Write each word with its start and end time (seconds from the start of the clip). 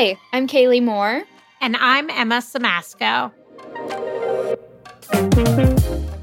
Hi, 0.00 0.16
I'm 0.32 0.48
Kaleigh 0.48 0.82
Moore. 0.82 1.24
And 1.60 1.76
I'm 1.76 2.08
Emma 2.08 2.36
Siemasko. 2.36 3.30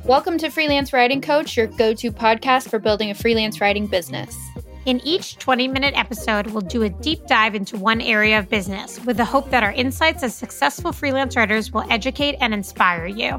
Welcome 0.04 0.40
to 0.40 0.50
Freelance 0.50 0.94
Writing 0.94 1.22
Coach, 1.22 1.56
your 1.56 1.68
go 1.68 1.94
to 1.94 2.12
podcast 2.12 2.72
for 2.72 2.80
building 2.80 3.12
a 3.12 3.14
freelance 3.14 3.62
writing 3.62 3.86
business. 3.86 4.36
In 4.88 5.00
each 5.02 5.38
20 5.38 5.68
minute 5.68 5.94
episode, 5.96 6.48
we'll 6.48 6.62
do 6.62 6.82
a 6.82 6.90
deep 6.90 7.28
dive 7.28 7.54
into 7.54 7.78
one 7.78 8.02
area 8.02 8.40
of 8.40 8.50
business 8.50 9.00
with 9.06 9.18
the 9.18 9.26
hope 9.26 9.52
that 9.52 9.62
our 9.62 9.74
insights 9.74 10.24
as 10.24 10.34
successful 10.34 10.92
freelance 10.92 11.36
writers 11.36 11.72
will 11.72 11.86
educate 11.92 12.36
and 12.42 12.56
inspire 12.56 13.06
you. 13.06 13.34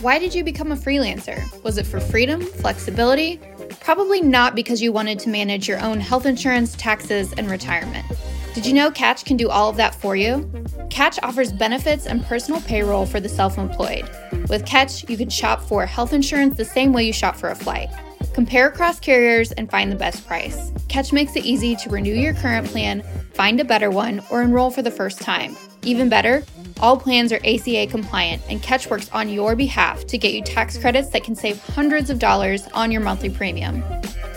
Why 0.00 0.20
did 0.20 0.32
you 0.32 0.44
become 0.44 0.70
a 0.70 0.76
freelancer? 0.76 1.42
Was 1.64 1.76
it 1.76 1.86
for 1.88 1.98
freedom, 1.98 2.40
flexibility? 2.40 3.40
Probably 3.78 4.20
not 4.20 4.54
because 4.54 4.82
you 4.82 4.92
wanted 4.92 5.18
to 5.20 5.28
manage 5.28 5.68
your 5.68 5.80
own 5.80 6.00
health 6.00 6.26
insurance, 6.26 6.74
taxes, 6.74 7.32
and 7.34 7.50
retirement. 7.50 8.06
Did 8.54 8.66
you 8.66 8.72
know 8.72 8.90
Catch 8.90 9.24
can 9.24 9.36
do 9.36 9.48
all 9.48 9.70
of 9.70 9.76
that 9.76 9.94
for 9.94 10.16
you? 10.16 10.50
Catch 10.90 11.20
offers 11.22 11.52
benefits 11.52 12.06
and 12.06 12.24
personal 12.24 12.60
payroll 12.62 13.06
for 13.06 13.20
the 13.20 13.28
self 13.28 13.58
employed. 13.58 14.10
With 14.48 14.66
Catch, 14.66 15.08
you 15.08 15.16
can 15.16 15.30
shop 15.30 15.62
for 15.62 15.86
health 15.86 16.12
insurance 16.12 16.56
the 16.56 16.64
same 16.64 16.92
way 16.92 17.04
you 17.04 17.12
shop 17.12 17.36
for 17.36 17.50
a 17.50 17.54
flight. 17.54 17.88
Compare 18.34 18.68
across 18.68 18.98
carriers 18.98 19.52
and 19.52 19.70
find 19.70 19.90
the 19.90 19.96
best 19.96 20.26
price. 20.26 20.72
Catch 20.88 21.12
makes 21.12 21.36
it 21.36 21.44
easy 21.44 21.76
to 21.76 21.90
renew 21.90 22.14
your 22.14 22.34
current 22.34 22.66
plan, 22.66 23.02
find 23.34 23.60
a 23.60 23.64
better 23.64 23.90
one, 23.90 24.22
or 24.30 24.42
enroll 24.42 24.70
for 24.70 24.82
the 24.82 24.90
first 24.90 25.20
time. 25.20 25.56
Even 25.82 26.08
better, 26.08 26.42
all 26.80 26.96
plans 26.96 27.32
are 27.32 27.40
ACA 27.44 27.86
compliant, 27.86 28.42
and 28.48 28.62
Catch 28.62 28.88
works 28.88 29.08
on 29.12 29.28
your 29.28 29.54
behalf 29.54 30.06
to 30.06 30.18
get 30.18 30.32
you 30.32 30.42
tax 30.42 30.76
credits 30.78 31.10
that 31.10 31.24
can 31.24 31.34
save 31.36 31.62
hundreds 31.64 32.10
of 32.10 32.18
dollars 32.18 32.66
on 32.74 32.90
your 32.90 33.00
monthly 33.00 33.30
premium. 33.30 33.84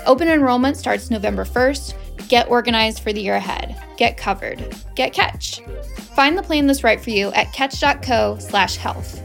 Open 0.06 0.28
enrollment 0.28 0.78
starts 0.78 1.10
November 1.10 1.46
1st. 1.46 1.96
Get 2.28 2.50
organized 2.50 3.00
for 3.00 3.14
the 3.14 3.22
year 3.22 3.36
ahead. 3.36 3.82
Get 3.98 4.18
covered. 4.18 4.76
Get 4.96 5.14
Catch. 5.14 5.62
Find 6.16 6.38
the 6.38 6.44
plan 6.44 6.68
that's 6.68 6.84
right 6.84 7.02
for 7.02 7.10
you 7.10 7.32
at 7.34 7.52
catch.co/health. 7.54 9.22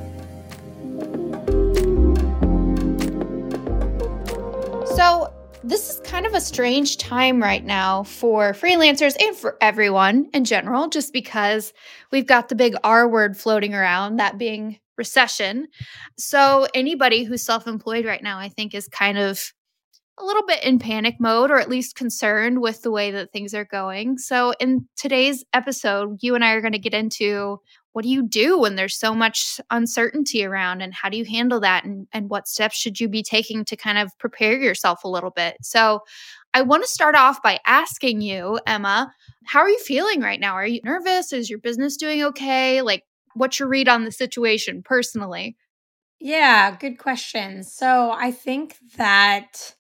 So, 4.97 5.33
this 5.65 5.91
is 5.91 6.01
kind 6.01 6.27
of 6.27 6.35
a 6.35 6.41
strange 6.41 6.99
time 6.99 7.43
right 7.43 7.65
now 7.65 8.05
for 8.05 8.53
freelancers 8.53 9.17
and 9.21 9.37
for 9.37 9.57
everyone 9.61 10.29
in 10.33 10.45
general, 10.45 10.89
just 10.89 11.13
because 11.13 11.73
we've 12.13 12.27
got 12.27 12.49
the 12.49 12.55
big 12.55 12.75
R 12.85 13.09
word 13.09 13.37
floating 13.37 13.75
around, 13.75 14.17
that 14.17 14.39
being 14.39 14.79
recession. 14.97 15.69
So, 16.17 16.67
anybody 16.75 17.25
who's 17.25 17.43
self 17.43 17.67
employed 17.67 18.05
right 18.05 18.23
now, 18.23 18.39
I 18.39 18.49
think, 18.49 18.75
is 18.75 18.89
kind 18.89 19.19
of 19.19 19.53
a 20.19 20.25
little 20.25 20.45
bit 20.47 20.65
in 20.65 20.79
panic 20.79 21.17
mode 21.21 21.51
or 21.51 21.59
at 21.59 21.69
least 21.69 21.95
concerned 21.95 22.61
with 22.61 22.83
the 22.83 22.91
way 22.91 23.13
that 23.13 23.33
things 23.33 23.55
are 23.55 23.65
going. 23.65 24.19
So, 24.19 24.53
in 24.61 24.87
today's 24.97 25.45
episode, 25.53 26.19
you 26.21 26.35
and 26.35 26.45
I 26.45 26.53
are 26.53 26.61
going 26.61 26.73
to 26.73 26.79
get 26.79 26.95
into 26.95 27.61
what 27.93 28.03
do 28.05 28.09
you 28.09 28.23
do 28.27 28.59
when 28.59 28.77
there's 28.77 28.99
so 28.99 29.15
much 29.15 29.61
uncertainty 29.71 30.45
around 30.45 30.83
and 30.83 30.95
how 30.95 31.09
do 31.09 31.17
you 31.17 31.25
handle 31.25 31.61
that 31.61 31.85
and, 31.85 32.07
and 32.13 32.31
what 32.31 32.47
steps 32.47 32.77
should 32.77 33.01
you 33.01 33.09
be 33.09 33.23
taking 33.23 33.65
to 33.65 33.77
kind 33.77 33.99
of 33.99 34.17
prepare 34.19 34.59
yourself 34.59 35.05
a 35.05 35.09
little 35.09 35.31
bit. 35.31 35.57
So, 35.63 36.01
I 36.55 36.63
want 36.63 36.83
to 36.83 36.89
start 36.89 37.15
off 37.15 37.43
by 37.43 37.61
asking 37.67 38.23
you, 38.23 38.59
Emma, 38.67 39.13
how 39.45 39.61
are 39.61 39.69
you 39.69 39.79
feeling 39.81 40.23
right 40.23 40.41
now? 40.41 40.55
Are 40.55 40.67
you 40.67 40.81
nervous? 40.83 41.33
Is 41.33 41.51
your 41.51 41.59
business 41.59 41.97
doing 41.97 42.23
okay? 42.25 42.81
Like, 42.81 43.05
what's 43.35 43.59
your 43.59 43.69
read 43.69 43.87
on 43.87 44.05
the 44.05 44.13
situation 44.13 44.83
personally? 44.83 45.57
Yeah, 46.21 46.75
good 46.77 46.99
question. 46.99 47.63
So, 47.63 48.11
I 48.11 48.31
think 48.31 48.77
that 48.97 49.75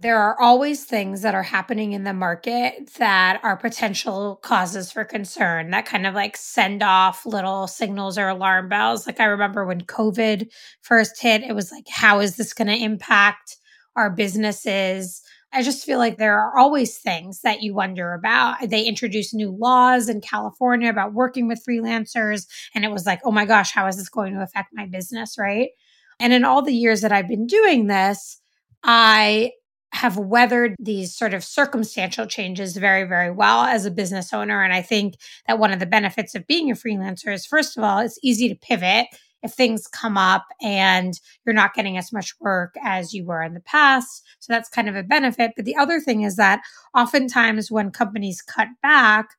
there 0.00 0.18
are 0.18 0.40
always 0.40 0.84
things 0.84 1.20
that 1.20 1.34
are 1.34 1.42
happening 1.42 1.92
in 1.92 2.04
the 2.04 2.14
market 2.14 2.90
that 2.98 3.38
are 3.42 3.56
potential 3.56 4.36
causes 4.42 4.90
for 4.90 5.04
concern 5.04 5.70
that 5.70 5.84
kind 5.84 6.06
of 6.06 6.14
like 6.14 6.38
send 6.38 6.82
off 6.82 7.26
little 7.26 7.66
signals 7.66 8.16
or 8.16 8.28
alarm 8.28 8.70
bells. 8.70 9.06
Like 9.06 9.20
I 9.20 9.26
remember 9.26 9.66
when 9.66 9.82
COVID 9.82 10.50
first 10.80 11.20
hit, 11.20 11.42
it 11.42 11.54
was 11.54 11.70
like, 11.70 11.84
how 11.88 12.20
is 12.20 12.36
this 12.36 12.54
going 12.54 12.68
to 12.68 12.82
impact 12.82 13.58
our 13.94 14.08
businesses? 14.08 15.20
I 15.52 15.62
just 15.62 15.84
feel 15.84 15.98
like 15.98 16.16
there 16.16 16.38
are 16.38 16.56
always 16.56 16.96
things 16.96 17.42
that 17.42 17.60
you 17.60 17.74
wonder 17.74 18.14
about. 18.14 18.70
They 18.70 18.84
introduced 18.84 19.34
new 19.34 19.50
laws 19.50 20.08
in 20.08 20.22
California 20.22 20.88
about 20.88 21.12
working 21.12 21.46
with 21.46 21.62
freelancers. 21.68 22.46
And 22.74 22.86
it 22.86 22.90
was 22.90 23.04
like, 23.04 23.20
oh 23.24 23.32
my 23.32 23.44
gosh, 23.44 23.72
how 23.72 23.86
is 23.86 23.98
this 23.98 24.08
going 24.08 24.32
to 24.32 24.42
affect 24.42 24.70
my 24.72 24.86
business? 24.86 25.36
Right. 25.38 25.70
And 26.18 26.32
in 26.32 26.44
all 26.44 26.62
the 26.62 26.72
years 26.72 27.02
that 27.02 27.12
I've 27.12 27.28
been 27.28 27.46
doing 27.46 27.88
this, 27.88 28.40
I 28.82 29.52
have 29.92 30.16
weathered 30.16 30.76
these 30.78 31.16
sort 31.16 31.34
of 31.34 31.42
circumstantial 31.42 32.26
changes 32.26 32.76
very, 32.76 33.04
very 33.04 33.30
well 33.30 33.62
as 33.62 33.84
a 33.84 33.90
business 33.90 34.32
owner. 34.32 34.62
And 34.62 34.72
I 34.72 34.82
think 34.82 35.14
that 35.46 35.58
one 35.58 35.72
of 35.72 35.80
the 35.80 35.86
benefits 35.86 36.34
of 36.34 36.46
being 36.46 36.70
a 36.70 36.74
freelancer 36.74 37.32
is, 37.32 37.46
first 37.46 37.76
of 37.76 37.84
all, 37.84 37.98
it's 37.98 38.18
easy 38.22 38.48
to 38.48 38.54
pivot 38.54 39.06
if 39.42 39.52
things 39.52 39.86
come 39.86 40.16
up 40.18 40.46
and 40.60 41.18
you're 41.44 41.54
not 41.54 41.74
getting 41.74 41.96
as 41.96 42.12
much 42.12 42.34
work 42.40 42.74
as 42.84 43.14
you 43.14 43.24
were 43.24 43.42
in 43.42 43.54
the 43.54 43.60
past. 43.60 44.22
So 44.38 44.52
that's 44.52 44.68
kind 44.68 44.88
of 44.88 44.96
a 44.96 45.02
benefit. 45.02 45.52
But 45.56 45.64
the 45.64 45.76
other 45.76 45.98
thing 45.98 46.22
is 46.22 46.36
that 46.36 46.60
oftentimes 46.94 47.70
when 47.70 47.90
companies 47.90 48.42
cut 48.42 48.68
back, 48.82 49.30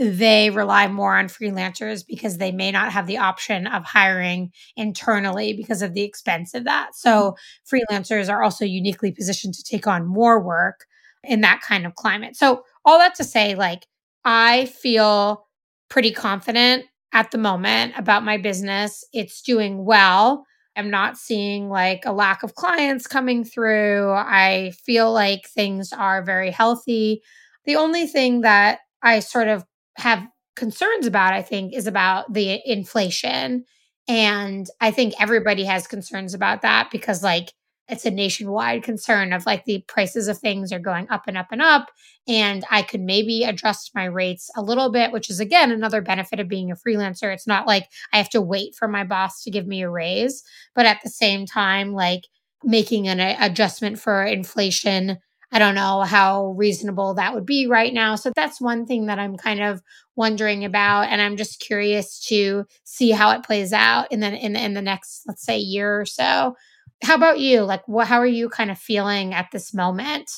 they 0.00 0.48
rely 0.48 0.88
more 0.88 1.14
on 1.14 1.26
freelancers 1.26 2.06
because 2.06 2.38
they 2.38 2.52
may 2.52 2.70
not 2.72 2.90
have 2.90 3.06
the 3.06 3.18
option 3.18 3.66
of 3.66 3.84
hiring 3.84 4.50
internally 4.74 5.52
because 5.52 5.82
of 5.82 5.92
the 5.92 6.00
expense 6.00 6.54
of 6.54 6.64
that. 6.64 6.94
So 6.94 7.36
mm-hmm. 7.68 7.94
freelancers 7.94 8.32
are 8.32 8.42
also 8.42 8.64
uniquely 8.64 9.12
positioned 9.12 9.52
to 9.54 9.62
take 9.62 9.86
on 9.86 10.06
more 10.06 10.40
work 10.40 10.86
in 11.22 11.42
that 11.42 11.60
kind 11.60 11.84
of 11.84 11.96
climate. 11.96 12.34
So 12.34 12.62
all 12.86 12.98
that 12.98 13.14
to 13.16 13.24
say 13.24 13.54
like 13.54 13.86
I 14.24 14.66
feel 14.66 15.46
pretty 15.90 16.12
confident 16.12 16.86
at 17.12 17.30
the 17.30 17.38
moment 17.38 17.92
about 17.98 18.24
my 18.24 18.38
business. 18.38 19.04
It's 19.12 19.42
doing 19.42 19.84
well. 19.84 20.46
I'm 20.76 20.88
not 20.88 21.18
seeing 21.18 21.68
like 21.68 22.06
a 22.06 22.12
lack 22.12 22.42
of 22.42 22.54
clients 22.54 23.06
coming 23.06 23.44
through. 23.44 24.12
I 24.12 24.72
feel 24.82 25.12
like 25.12 25.46
things 25.46 25.92
are 25.92 26.22
very 26.22 26.50
healthy. 26.50 27.22
The 27.66 27.76
only 27.76 28.06
thing 28.06 28.40
that 28.42 28.78
I 29.02 29.20
sort 29.20 29.48
of 29.48 29.66
have 30.00 30.26
concerns 30.56 31.06
about, 31.06 31.32
I 31.32 31.42
think, 31.42 31.74
is 31.74 31.86
about 31.86 32.32
the 32.32 32.60
inflation. 32.64 33.64
And 34.08 34.66
I 34.80 34.90
think 34.90 35.14
everybody 35.20 35.64
has 35.64 35.86
concerns 35.86 36.34
about 36.34 36.62
that 36.62 36.90
because, 36.90 37.22
like, 37.22 37.52
it's 37.90 38.06
a 38.06 38.10
nationwide 38.10 38.84
concern 38.84 39.32
of 39.32 39.44
like 39.46 39.64
the 39.64 39.84
prices 39.88 40.28
of 40.28 40.38
things 40.38 40.72
are 40.72 40.78
going 40.78 41.10
up 41.10 41.24
and 41.26 41.36
up 41.36 41.48
and 41.50 41.60
up. 41.60 41.90
And 42.28 42.64
I 42.70 42.82
could 42.82 43.00
maybe 43.00 43.42
adjust 43.42 43.90
my 43.94 44.04
rates 44.04 44.48
a 44.56 44.62
little 44.62 44.90
bit, 44.90 45.10
which 45.10 45.28
is 45.28 45.40
again 45.40 45.72
another 45.72 46.00
benefit 46.00 46.38
of 46.38 46.48
being 46.48 46.70
a 46.70 46.76
freelancer. 46.76 47.32
It's 47.34 47.48
not 47.48 47.66
like 47.66 47.88
I 48.12 48.18
have 48.18 48.30
to 48.30 48.40
wait 48.40 48.76
for 48.76 48.86
my 48.86 49.02
boss 49.02 49.42
to 49.42 49.50
give 49.50 49.66
me 49.66 49.82
a 49.82 49.90
raise, 49.90 50.42
but 50.74 50.86
at 50.86 51.00
the 51.02 51.10
same 51.10 51.46
time, 51.46 51.92
like 51.92 52.28
making 52.62 53.08
an 53.08 53.18
adjustment 53.20 53.98
for 53.98 54.22
inflation 54.22 55.18
I 55.52 55.58
don't 55.58 55.74
know 55.74 56.02
how 56.02 56.52
reasonable 56.56 57.14
that 57.14 57.34
would 57.34 57.46
be 57.46 57.66
right 57.66 57.92
now. 57.92 58.14
So 58.14 58.32
that's 58.34 58.60
one 58.60 58.86
thing 58.86 59.06
that 59.06 59.18
I'm 59.18 59.36
kind 59.36 59.60
of 59.60 59.82
wondering 60.14 60.64
about. 60.64 61.08
And 61.08 61.20
I'm 61.20 61.36
just 61.36 61.60
curious 61.60 62.24
to 62.26 62.66
see 62.84 63.10
how 63.10 63.30
it 63.32 63.42
plays 63.42 63.72
out 63.72 64.10
in 64.12 64.20
the, 64.20 64.32
in, 64.32 64.54
in 64.54 64.74
the 64.74 64.82
next, 64.82 65.22
let's 65.26 65.44
say, 65.44 65.58
year 65.58 66.00
or 66.00 66.06
so. 66.06 66.56
How 67.02 67.14
about 67.14 67.40
you? 67.40 67.62
Like, 67.62 67.86
what, 67.88 68.06
how 68.06 68.18
are 68.18 68.26
you 68.26 68.48
kind 68.48 68.70
of 68.70 68.78
feeling 68.78 69.34
at 69.34 69.48
this 69.50 69.74
moment? 69.74 70.30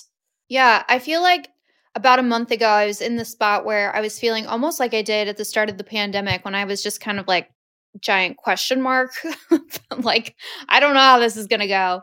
Yeah, 0.48 0.82
I 0.88 0.98
feel 0.98 1.20
like 1.20 1.48
about 1.94 2.18
a 2.18 2.22
month 2.22 2.50
ago, 2.50 2.68
I 2.68 2.86
was 2.86 3.02
in 3.02 3.16
the 3.16 3.24
spot 3.24 3.66
where 3.66 3.94
I 3.94 4.00
was 4.00 4.18
feeling 4.18 4.46
almost 4.46 4.80
like 4.80 4.94
I 4.94 5.02
did 5.02 5.28
at 5.28 5.36
the 5.36 5.44
start 5.44 5.68
of 5.68 5.76
the 5.76 5.84
pandemic 5.84 6.44
when 6.44 6.54
I 6.54 6.64
was 6.64 6.82
just 6.82 7.00
kind 7.00 7.18
of 7.18 7.28
like, 7.28 7.50
giant 8.00 8.38
question 8.38 8.80
mark. 8.80 9.12
like, 9.98 10.34
I 10.68 10.80
don't 10.80 10.94
know 10.94 11.00
how 11.00 11.18
this 11.18 11.36
is 11.36 11.46
going 11.46 11.60
to 11.60 11.68
go 11.68 12.02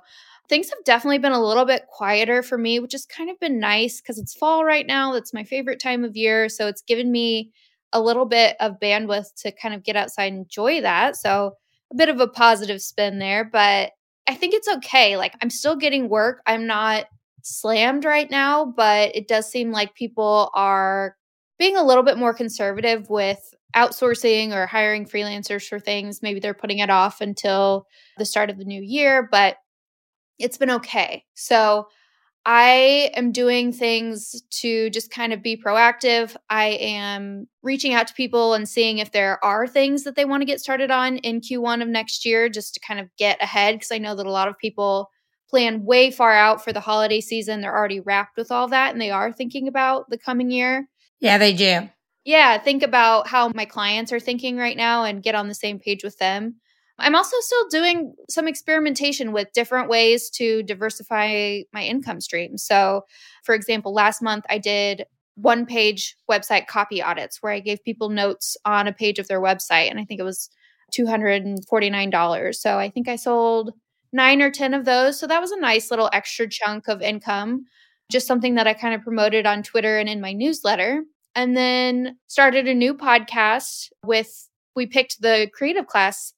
things 0.49 0.69
have 0.69 0.83
definitely 0.83 1.19
been 1.19 1.31
a 1.31 1.43
little 1.43 1.65
bit 1.65 1.85
quieter 1.87 2.41
for 2.41 2.57
me, 2.57 2.79
which 2.79 2.93
has 2.93 3.05
kind 3.05 3.29
of 3.29 3.39
been 3.39 3.59
nice 3.59 4.01
because 4.01 4.17
it's 4.17 4.35
fall 4.35 4.65
right 4.65 4.87
now. 4.87 5.13
That's 5.13 5.33
my 5.33 5.43
favorite 5.43 5.79
time 5.79 6.03
of 6.03 6.17
year. 6.17 6.49
So 6.49 6.67
it's 6.67 6.81
given 6.81 7.11
me 7.11 7.51
a 7.93 8.01
little 8.01 8.25
bit 8.25 8.55
of 8.59 8.79
bandwidth 8.81 9.27
to 9.43 9.51
kind 9.51 9.73
of 9.73 9.83
get 9.83 9.95
outside 9.95 10.33
and 10.33 10.43
enjoy 10.43 10.81
that. 10.81 11.15
So 11.15 11.53
a 11.91 11.95
bit 11.95 12.09
of 12.09 12.19
a 12.19 12.27
positive 12.27 12.81
spin 12.81 13.19
there, 13.19 13.45
but 13.45 13.91
I 14.27 14.35
think 14.35 14.53
it's 14.53 14.67
okay. 14.67 15.17
Like 15.17 15.33
I'm 15.41 15.49
still 15.49 15.75
getting 15.75 16.09
work. 16.09 16.41
I'm 16.45 16.67
not 16.67 17.05
slammed 17.43 18.05
right 18.05 18.29
now, 18.29 18.65
but 18.65 19.15
it 19.15 19.27
does 19.27 19.49
seem 19.49 19.71
like 19.71 19.95
people 19.95 20.51
are 20.53 21.15
being 21.57 21.77
a 21.77 21.83
little 21.83 22.03
bit 22.03 22.17
more 22.17 22.33
conservative 22.33 23.09
with 23.09 23.39
outsourcing 23.75 24.53
or 24.53 24.65
hiring 24.65 25.05
freelancers 25.05 25.67
for 25.67 25.79
things. 25.79 26.21
Maybe 26.21 26.39
they're 26.39 26.53
putting 26.53 26.79
it 26.79 26.89
off 26.89 27.21
until 27.21 27.85
the 28.17 28.25
start 28.25 28.49
of 28.49 28.57
the 28.57 28.65
new 28.65 28.81
year, 28.81 29.27
but 29.31 29.57
it's 30.39 30.57
been 30.57 30.71
okay. 30.71 31.25
So 31.35 31.87
I 32.45 33.11
am 33.15 33.31
doing 33.31 33.71
things 33.73 34.41
to 34.61 34.89
just 34.89 35.11
kind 35.11 35.33
of 35.33 35.43
be 35.43 35.57
proactive. 35.57 36.35
I 36.49 36.69
am 36.79 37.47
reaching 37.61 37.93
out 37.93 38.07
to 38.07 38.13
people 38.13 38.53
and 38.53 38.67
seeing 38.67 38.97
if 38.97 39.11
there 39.11 39.43
are 39.43 39.67
things 39.67 40.03
that 40.03 40.15
they 40.15 40.25
want 40.25 40.41
to 40.41 40.45
get 40.45 40.61
started 40.61 40.89
on 40.89 41.17
in 41.17 41.41
Q1 41.41 41.81
of 41.81 41.89
next 41.89 42.25
year 42.25 42.49
just 42.49 42.73
to 42.73 42.79
kind 42.79 42.99
of 42.99 43.09
get 43.17 43.41
ahead 43.43 43.75
because 43.75 43.91
I 43.91 43.97
know 43.97 44.15
that 44.15 44.25
a 44.25 44.31
lot 44.31 44.47
of 44.47 44.57
people 44.57 45.09
plan 45.49 45.83
way 45.83 46.11
far 46.11 46.33
out 46.33 46.63
for 46.63 46.71
the 46.71 46.79
holiday 46.79 47.21
season. 47.21 47.61
They're 47.61 47.77
already 47.77 47.99
wrapped 47.99 48.37
with 48.37 48.51
all 48.51 48.67
that 48.69 48.93
and 48.93 49.01
they 49.01 49.11
are 49.11 49.33
thinking 49.33 49.67
about 49.67 50.09
the 50.09 50.17
coming 50.17 50.49
year. 50.49 50.87
Yeah, 51.19 51.37
they 51.37 51.53
do. 51.53 51.89
Yeah, 52.23 52.57
think 52.57 52.83
about 52.83 53.27
how 53.27 53.51
my 53.53 53.65
clients 53.65 54.11
are 54.11 54.19
thinking 54.19 54.57
right 54.57 54.77
now 54.77 55.03
and 55.03 55.23
get 55.23 55.35
on 55.35 55.47
the 55.47 55.53
same 55.55 55.79
page 55.79 56.03
with 56.03 56.17
them. 56.17 56.55
I'm 56.99 57.15
also 57.15 57.35
still 57.39 57.67
doing 57.69 58.13
some 58.29 58.47
experimentation 58.47 59.31
with 59.31 59.51
different 59.53 59.89
ways 59.89 60.29
to 60.31 60.63
diversify 60.63 61.61
my 61.73 61.83
income 61.83 62.21
stream. 62.21 62.57
So, 62.57 63.03
for 63.43 63.55
example, 63.55 63.93
last 63.93 64.21
month 64.21 64.45
I 64.49 64.57
did 64.57 65.05
one 65.35 65.65
page 65.65 66.15
website 66.29 66.67
copy 66.67 67.01
audits 67.01 67.41
where 67.41 67.53
I 67.53 67.59
gave 67.59 67.83
people 67.83 68.09
notes 68.09 68.57
on 68.65 68.87
a 68.87 68.93
page 68.93 69.19
of 69.19 69.27
their 69.27 69.41
website. 69.41 69.89
And 69.89 69.99
I 69.99 70.05
think 70.05 70.19
it 70.19 70.23
was 70.23 70.49
$249. 70.97 72.55
So 72.55 72.77
I 72.77 72.89
think 72.89 73.07
I 73.07 73.15
sold 73.15 73.71
nine 74.11 74.41
or 74.41 74.51
10 74.51 74.73
of 74.73 74.85
those. 74.85 75.19
So 75.19 75.27
that 75.27 75.41
was 75.41 75.51
a 75.51 75.59
nice 75.59 75.91
little 75.91 76.09
extra 76.11 76.47
chunk 76.49 76.87
of 76.87 77.01
income, 77.01 77.65
just 78.11 78.27
something 78.27 78.55
that 78.55 78.67
I 78.67 78.73
kind 78.73 78.93
of 78.93 79.01
promoted 79.01 79.45
on 79.45 79.63
Twitter 79.63 79.97
and 79.97 80.09
in 80.09 80.19
my 80.19 80.33
newsletter. 80.33 81.03
And 81.35 81.55
then 81.55 82.17
started 82.27 82.67
a 82.67 82.73
new 82.73 82.93
podcast 82.93 83.89
with, 84.03 84.49
we 84.75 84.87
picked 84.87 85.21
the 85.21 85.49
creative 85.53 85.87
class 85.87 86.33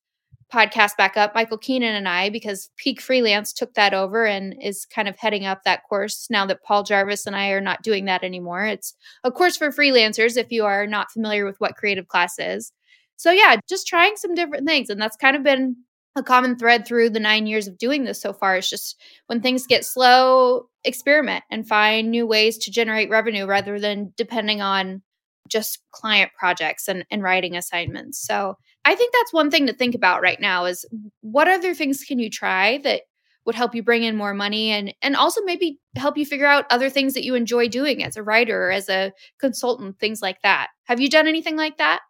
podcast 0.52 0.98
back 0.98 1.18
up, 1.18 1.34
Michael 1.34 1.58
Keenan 1.58 1.96
and 1.96 2.08
I, 2.08 2.30
because 2.30 2.70
Peak 2.78 3.02
Freelance 3.02 3.54
took 3.54 3.74
that 3.76 3.94
over 3.94 4.26
and 4.26 4.56
is 4.62 4.86
kind 4.86 5.08
of 5.08 5.18
heading 5.18 5.46
up 5.46 5.64
that 5.64 5.84
course 5.88 6.28
now 6.30 6.46
that 6.46 6.64
Paul 6.64 6.84
Jarvis 6.84 7.26
and 7.26 7.36
I 7.36 7.50
are 7.50 7.62
not 7.62 7.84
doing 7.84 8.06
that 8.06 8.24
anymore. 8.24 8.66
It's 8.66 8.94
a 9.24 9.32
course 9.32 9.58
for 9.58 9.70
freelancers 9.70 10.38
if 10.38 10.52
you 10.52 10.66
are 10.66 10.86
not 10.86 11.12
familiar 11.12 11.46
with 11.46 11.60
what 11.60 11.76
creative 11.76 12.08
class 12.08 12.38
is. 12.38 12.72
So, 13.18 13.32
yeah, 13.32 13.58
just 13.70 13.88
trying 13.88 14.16
some 14.16 14.34
different 14.34 14.68
things. 14.68 14.90
And 14.90 15.02
that's 15.02 15.16
kind 15.16 15.36
of 15.36 15.44
been 15.44 15.76
a 16.16 16.24
common 16.24 16.58
thread 16.58 16.86
through 16.86 17.12
the 17.12 17.20
nine 17.20 17.48
years 17.48 17.68
of 17.68 17.78
doing 17.78 18.04
this 18.04 18.20
so 18.20 18.34
far. 18.34 18.58
Is 18.58 18.70
just 18.70 19.00
when 19.28 19.42
things 19.42 19.68
get 19.68 19.86
slow, 19.86 20.68
experiment 20.84 21.44
and 21.52 21.68
find 21.68 22.10
new 22.10 22.26
ways 22.26 22.58
to 22.58 22.72
generate 22.72 23.10
revenue 23.10 23.46
rather 23.46 23.80
than 23.80 24.12
depending 24.18 24.62
on 24.62 25.02
just 25.48 25.80
client 25.92 26.32
projects 26.38 26.88
and, 26.88 27.06
and 27.12 27.22
writing 27.22 27.56
assignments. 27.56 28.20
So, 28.26 28.58
I 28.84 28.96
think 28.96 29.14
that's 29.14 29.34
one 29.34 29.52
thing 29.52 29.68
to 29.68 29.74
think 29.74 29.96
about 29.96 30.22
right 30.22 30.40
now 30.40 30.66
is 30.66 30.86
what 31.22 31.48
other 31.48 31.74
things 31.74 32.04
can 32.04 32.20
you 32.20 32.30
try 32.30 32.80
that 32.80 33.02
would 33.46 33.56
help 33.56 33.74
you 33.74 33.84
bring 33.84 34.04
in 34.04 34.16
more 34.16 34.34
money 34.34 34.70
and 34.70 34.94
and 35.02 35.16
also 35.16 35.42
maybe 35.44 35.80
help 35.96 36.18
you 36.18 36.26
figure 36.26 36.46
out 36.46 36.66
other 36.70 36.90
things 36.90 37.14
that 37.14 37.24
you 37.24 37.36
enjoy 37.36 37.68
doing 37.68 38.04
as 38.04 38.16
a 38.16 38.24
writer 38.24 38.68
or 38.68 38.72
as 38.72 38.90
a 38.90 39.12
consultant, 39.40 40.00
things 40.00 40.22
like 40.22 40.42
that. 40.44 40.68
Have 40.86 41.00
you 41.00 41.10
done 41.10 41.28
anything 41.28 41.56
like 41.56 41.78
that? 41.78 42.02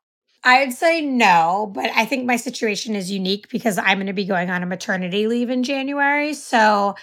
I'd 0.44 0.74
say 0.74 1.02
no, 1.02 1.72
but 1.74 1.92
I 1.96 2.06
think 2.06 2.26
my 2.26 2.36
situation 2.36 2.96
is 2.96 3.12
unique 3.12 3.48
because 3.50 3.78
I'm 3.78 3.98
going 3.98 4.08
to 4.08 4.14
be 4.14 4.26
going 4.26 4.50
on 4.50 4.64
a 4.64 4.66
maternity 4.66 5.28
leave 5.28 5.52
in 5.52 5.64
January. 5.64 6.34
So, 6.34 6.96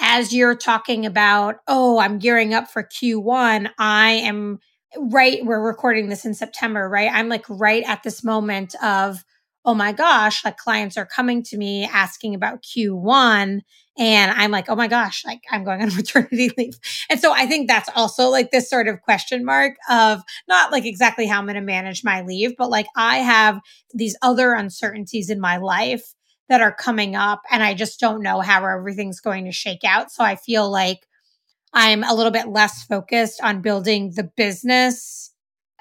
as 0.00 0.32
you're 0.32 0.56
talking 0.56 1.04
about, 1.06 1.56
oh, 1.66 1.98
I'm 1.98 2.18
gearing 2.18 2.54
up 2.54 2.70
for 2.70 2.82
Q1, 2.82 3.70
I 3.78 4.10
am 4.12 4.60
right 4.98 5.44
we're 5.44 5.60
recording 5.60 6.08
this 6.08 6.24
in 6.24 6.34
September, 6.34 6.88
right? 6.88 7.10
I'm 7.12 7.28
like 7.28 7.44
right 7.48 7.82
at 7.86 8.02
this 8.02 8.24
moment 8.24 8.74
of 8.82 9.24
oh 9.64 9.74
my 9.74 9.90
gosh, 9.90 10.44
like 10.44 10.56
clients 10.56 10.96
are 10.96 11.04
coming 11.04 11.42
to 11.42 11.56
me 11.58 11.84
asking 11.84 12.36
about 12.36 12.62
Q1 12.62 13.62
and 13.98 14.30
I'm 14.30 14.52
like, 14.52 14.68
"Oh 14.68 14.76
my 14.76 14.86
gosh, 14.86 15.24
like 15.24 15.40
I'm 15.50 15.64
going 15.64 15.82
on 15.82 15.88
maternity 15.96 16.50
leave." 16.56 16.78
And 17.10 17.18
so 17.18 17.32
I 17.32 17.46
think 17.46 17.68
that's 17.68 17.88
also 17.96 18.28
like 18.28 18.50
this 18.52 18.70
sort 18.70 18.86
of 18.86 19.02
question 19.02 19.44
mark 19.44 19.74
of 19.90 20.22
not 20.48 20.70
like 20.70 20.84
exactly 20.84 21.26
how 21.26 21.38
I'm 21.38 21.46
going 21.46 21.56
to 21.56 21.60
manage 21.60 22.04
my 22.04 22.22
leave, 22.22 22.56
but 22.56 22.70
like 22.70 22.86
I 22.94 23.18
have 23.18 23.60
these 23.92 24.16
other 24.22 24.52
uncertainties 24.52 25.30
in 25.30 25.40
my 25.40 25.56
life 25.56 26.14
that 26.48 26.60
are 26.60 26.72
coming 26.72 27.16
up 27.16 27.42
and 27.50 27.62
I 27.62 27.74
just 27.74 27.98
don't 27.98 28.22
know 28.22 28.40
how 28.40 28.64
everything's 28.64 29.20
going 29.20 29.46
to 29.46 29.52
shake 29.52 29.82
out. 29.84 30.12
So 30.12 30.22
I 30.22 30.36
feel 30.36 30.70
like 30.70 31.00
I'm 31.72 32.04
a 32.04 32.14
little 32.14 32.32
bit 32.32 32.48
less 32.48 32.84
focused 32.84 33.40
on 33.42 33.62
building 33.62 34.12
the 34.14 34.24
business 34.24 35.32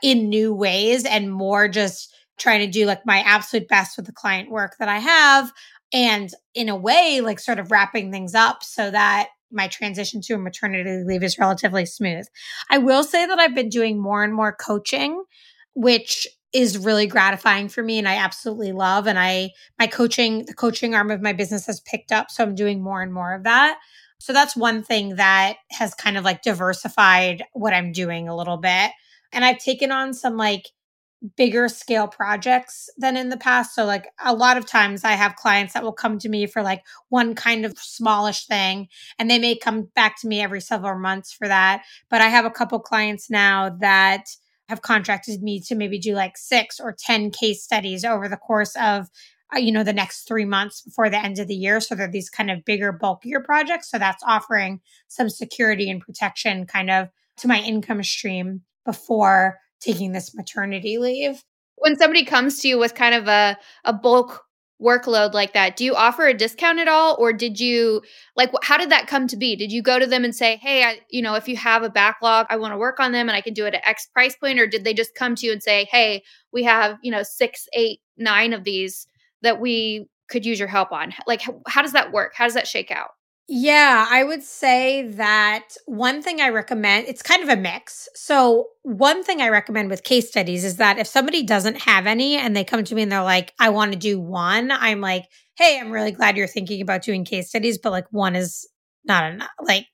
in 0.04 0.30
new 0.30 0.54
ways 0.54 1.06
and 1.06 1.32
more 1.32 1.68
just 1.68 2.14
trying 2.38 2.60
to 2.60 2.68
do 2.68 2.86
like 2.86 3.06
my 3.06 3.20
absolute 3.20 3.68
best 3.68 3.98
with 3.98 4.06
the 4.06 4.12
client 4.12 4.52
work 4.52 4.76
that 4.80 4.90
I 4.90 5.00
have. 5.00 5.52
And 5.94 6.30
in 6.54 6.68
a 6.68 6.76
way, 6.76 7.22
like 7.22 7.40
sort 7.40 7.60
of 7.60 7.72
wrapping 7.72 8.12
things 8.12 8.36
up 8.36 8.64
so 8.64 8.92
that 8.92 9.30
my 9.52 9.68
transition 9.68 10.22
to 10.22 10.34
a 10.34 10.38
maternity 10.38 11.04
leave 11.06 11.24
is 11.24 11.40
relatively 11.40 11.86
smooth. 11.86 12.26
I 12.70 12.78
will 12.78 13.04
say 13.04 13.26
that 13.26 13.40
I've 13.40 13.56
been 13.56 13.70
doing 13.70 14.02
more 14.02 14.24
and 14.24 14.34
more 14.34 14.54
coaching, 14.54 15.24
which 15.74 16.28
is 16.52 16.78
really 16.78 17.06
gratifying 17.08 17.68
for 17.68 17.84
me 17.84 18.00
and 18.00 18.08
I 18.08 18.16
absolutely 18.16 18.72
love 18.72 19.08
and 19.08 19.20
I 19.20 19.52
my 19.78 19.88
coaching 19.88 20.46
the 20.46 20.54
coaching 20.54 20.96
arm 20.96 21.12
of 21.12 21.22
my 21.22 21.34
business 21.34 21.66
has 21.66 21.82
picked 21.82 22.14
up 22.14 22.32
so 22.32 22.44
I'm 22.44 22.56
doing 22.56 22.82
more 22.82 23.02
and 23.02 23.14
more 23.14 23.34
of 23.34 23.44
that. 23.44 23.78
So 24.20 24.34
that's 24.34 24.56
one 24.56 24.84
thing 24.84 25.16
that 25.16 25.58
has 25.72 25.94
kind 25.94 26.18
of 26.18 26.24
like 26.24 26.42
diversified 26.42 27.44
what 27.54 27.74
I'm 27.74 27.92
doing 27.92 28.28
a 28.28 28.36
little 28.36 28.58
bit. 28.58 28.92
And 29.32 29.44
I've 29.46 29.60
taken 29.60 29.92
on 29.92 30.14
some 30.14 30.38
like 30.38 30.70
bigger 31.36 31.68
scale 31.68 32.08
projects 32.08 32.90
than 32.98 33.18
in 33.18 33.30
the 33.30 33.38
past. 33.38 33.76
So, 33.76 33.86
like, 33.86 34.08
a 34.24 34.34
lot 34.34 34.58
of 34.58 34.66
times 34.66 35.04
I 35.04 35.14
have 35.14 35.36
clients 35.36 35.74
that 35.74 35.84
will 35.84 35.94
come 35.94 36.20
to 36.20 36.30
me 36.30 36.46
for 36.48 36.62
like 36.62 36.84
one 37.10 37.36
kind 37.36 37.66
of 37.66 37.78
smallish 37.78 38.46
thing, 38.48 38.88
and 39.20 39.30
they 39.30 39.40
may 39.40 39.56
come 39.56 39.90
back 39.96 40.20
to 40.22 40.28
me 40.28 40.42
every 40.42 40.62
several 40.62 41.00
months 41.00 41.34
for 41.34 41.48
that. 41.48 41.84
But 42.10 42.22
I 42.22 42.28
have 42.28 42.46
a 42.46 42.52
couple 42.52 42.80
clients 42.80 43.30
now 43.30 43.70
that 43.80 44.26
have 44.70 44.82
contracted 44.82 45.44
me 45.44 45.60
to 45.62 45.76
maybe 45.76 46.00
do 46.00 46.16
like 46.16 46.38
six 46.38 46.80
or 46.80 46.96
10 46.98 47.32
case 47.32 47.64
studies 47.64 48.04
over 48.04 48.28
the 48.28 48.38
course 48.38 48.76
of 48.78 49.10
uh, 49.54 49.60
you 49.60 49.72
know 49.72 49.84
the 49.84 49.94
next 49.94 50.28
three 50.28 50.46
months 50.46 50.82
before 50.82 51.10
the 51.10 51.24
end 51.24 51.40
of 51.40 51.48
the 51.48 51.56
year 51.56 51.80
so 51.80 51.96
they're 51.96 52.08
these 52.08 52.30
kind 52.30 52.50
of 52.50 52.66
bigger 52.66 52.92
bulkier 52.92 53.40
projects. 53.40 53.90
So 53.90 54.00
that's 54.00 54.24
offering 54.26 54.82
some 55.08 55.30
security 55.30 55.90
and 55.90 56.02
protection 56.02 56.66
kind 56.66 56.90
of 56.90 57.10
to 57.38 57.48
my 57.48 57.60
income 57.60 58.02
stream 58.04 58.62
before 58.86 59.60
taking 59.80 60.12
this 60.12 60.34
maternity 60.34 60.98
leave. 60.98 61.44
When 61.76 61.98
somebody 61.98 62.24
comes 62.24 62.60
to 62.62 62.70
you 62.70 62.80
with 62.80 62.96
kind 62.96 63.14
of 63.14 63.28
a, 63.28 63.58
a 63.84 63.94
bulk 63.94 64.46
workload 64.82 65.34
like 65.34 65.54
that 65.54 65.78
do 65.78 65.86
you 65.86 65.96
offer 65.96 66.26
a 66.26 66.34
discount 66.34 66.80
at 66.80 66.88
all? 66.90 67.16
Or 67.18 67.32
did 67.32 67.62
you 67.62 68.02
like 68.36 68.52
how 68.62 68.78
did 68.78 68.90
that 68.90 69.08
come 69.08 69.26
to 69.28 69.38
be? 69.38 69.56
Did 69.56 69.72
you 69.72 69.82
go 69.82 70.00
to 70.00 70.06
them 70.06 70.26
and 70.26 70.36
say 70.36 70.58
hey 70.58 70.84
I, 70.84 71.00
you 71.10 71.22
know 71.22 71.36
if 71.36 71.48
you 71.48 71.56
have 71.56 71.84
a 71.84 71.90
backlog 71.90 72.48
i 72.50 72.58
want 72.58 72.74
to 72.74 72.78
work 72.78 73.00
on 73.00 73.14
them 73.14 73.30
and 73.30 73.38
i 73.38 73.42
can 73.42 73.54
do 73.54 73.66
it 73.66 73.74
at 73.74 73.88
x 73.88 74.08
price 74.08 74.36
point 74.36 74.60
or 74.60 74.68
did 74.68 74.84
they 74.84 74.94
just 74.94 75.16
come 75.16 75.36
to 75.36 75.46
you 75.46 75.54
and 75.54 75.64
say 75.64 75.88
hey 75.90 76.24
we 76.52 76.64
have 76.64 76.98
you 77.02 77.10
know 77.10 77.24
six 77.24 77.70
eight 77.74 78.02
nine 78.18 78.52
of 78.52 78.66
these 78.66 79.08
that 79.46 79.62
we 79.62 80.08
could 80.30 80.46
use 80.46 80.60
your 80.60 80.68
help 80.68 80.92
on? 80.92 81.14
Like, 81.26 81.42
how, 81.42 81.62
how 81.68 81.82
does 81.82 81.94
that 81.94 82.12
work? 82.12 82.34
How 82.36 82.46
does 82.46 82.56
that 82.56 82.68
shake 82.68 82.92
out? 82.92 83.10
Yeah, 83.48 84.08
I 84.10 84.24
would 84.24 84.42
say 84.42 85.08
that 85.10 85.68
one 85.86 86.24
thing 86.24 86.42
I 86.42 86.50
recommend, 86.50 87.08
it's 87.08 87.22
kind 87.22 87.44
of 87.44 87.50
a 87.50 87.56
mix. 87.56 88.10
So, 88.16 88.70
one 88.82 89.24
thing 89.24 89.40
I 89.40 89.50
recommend 89.50 89.92
with 89.92 90.04
case 90.04 90.28
studies 90.30 90.66
is 90.66 90.78
that 90.78 90.98
if 90.98 91.06
somebody 91.06 91.44
doesn't 91.44 91.82
have 91.82 92.08
any 92.08 92.38
and 92.38 92.56
they 92.56 92.64
come 92.64 92.84
to 92.84 92.96
me 92.96 93.04
and 93.04 93.12
they're 93.12 93.22
like, 93.22 93.54
I 93.60 93.70
want 93.70 93.94
to 93.94 94.00
do 94.00 94.20
one, 94.20 94.72
I'm 94.72 95.00
like, 95.00 95.26
hey, 95.58 95.80
I'm 95.80 95.92
really 95.92 96.12
glad 96.12 96.38
you're 96.38 96.48
thinking 96.48 96.82
about 96.82 97.04
doing 97.04 97.24
case 97.24 97.50
studies, 97.50 97.78
but 97.78 97.92
like 97.92 98.08
one 98.10 98.36
is 98.36 98.68
not 99.04 99.32
enough. 99.32 99.50
Like, 99.62 99.86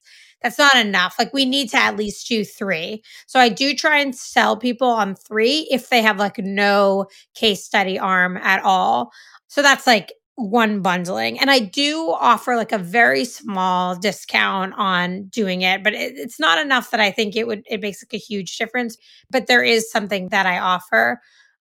that's 0.42 0.58
not 0.58 0.76
enough. 0.78 1.16
Like, 1.20 1.34
we 1.34 1.44
need 1.44 1.70
to 1.72 1.78
at 1.78 1.98
least 1.98 2.30
do 2.30 2.46
three. 2.46 3.04
So, 3.28 3.38
I 3.38 3.50
do 3.50 3.74
try 3.76 4.00
and 4.00 4.16
sell 4.16 4.56
people 4.56 4.88
on 4.88 5.14
three 5.14 5.68
if 5.70 5.90
they 5.90 6.02
have 6.02 6.20
like 6.20 6.38
no 6.38 7.08
case 7.36 7.66
study 7.66 8.00
arm 8.00 8.38
at 8.38 8.64
all. 8.64 9.12
So 9.52 9.62
that's 9.62 9.86
like 9.86 10.14
one 10.36 10.82
bundling. 10.82 11.38
And 11.38 11.52
I 11.52 11.60
do 11.60 12.10
offer 12.18 12.56
like 12.56 12.72
a 12.72 12.78
very 12.78 13.26
small 13.26 13.98
discount 13.98 14.74
on 14.78 15.24
doing 15.26 15.62
it, 15.62 15.84
but 15.84 15.94
it, 15.94 16.14
it's 16.16 16.40
not 16.40 16.58
enough 16.58 16.90
that 16.92 17.02
I 17.02 17.12
think 17.12 17.36
it 17.36 17.48
would, 17.48 17.64
it 17.70 17.82
makes 17.82 18.02
like 18.02 18.14
a 18.14 18.18
huge 18.24 18.58
difference. 18.58 18.98
But 19.30 19.48
there 19.48 19.62
is 19.62 19.92
something 19.92 20.30
that 20.30 20.46
I 20.46 20.58
offer 20.58 21.22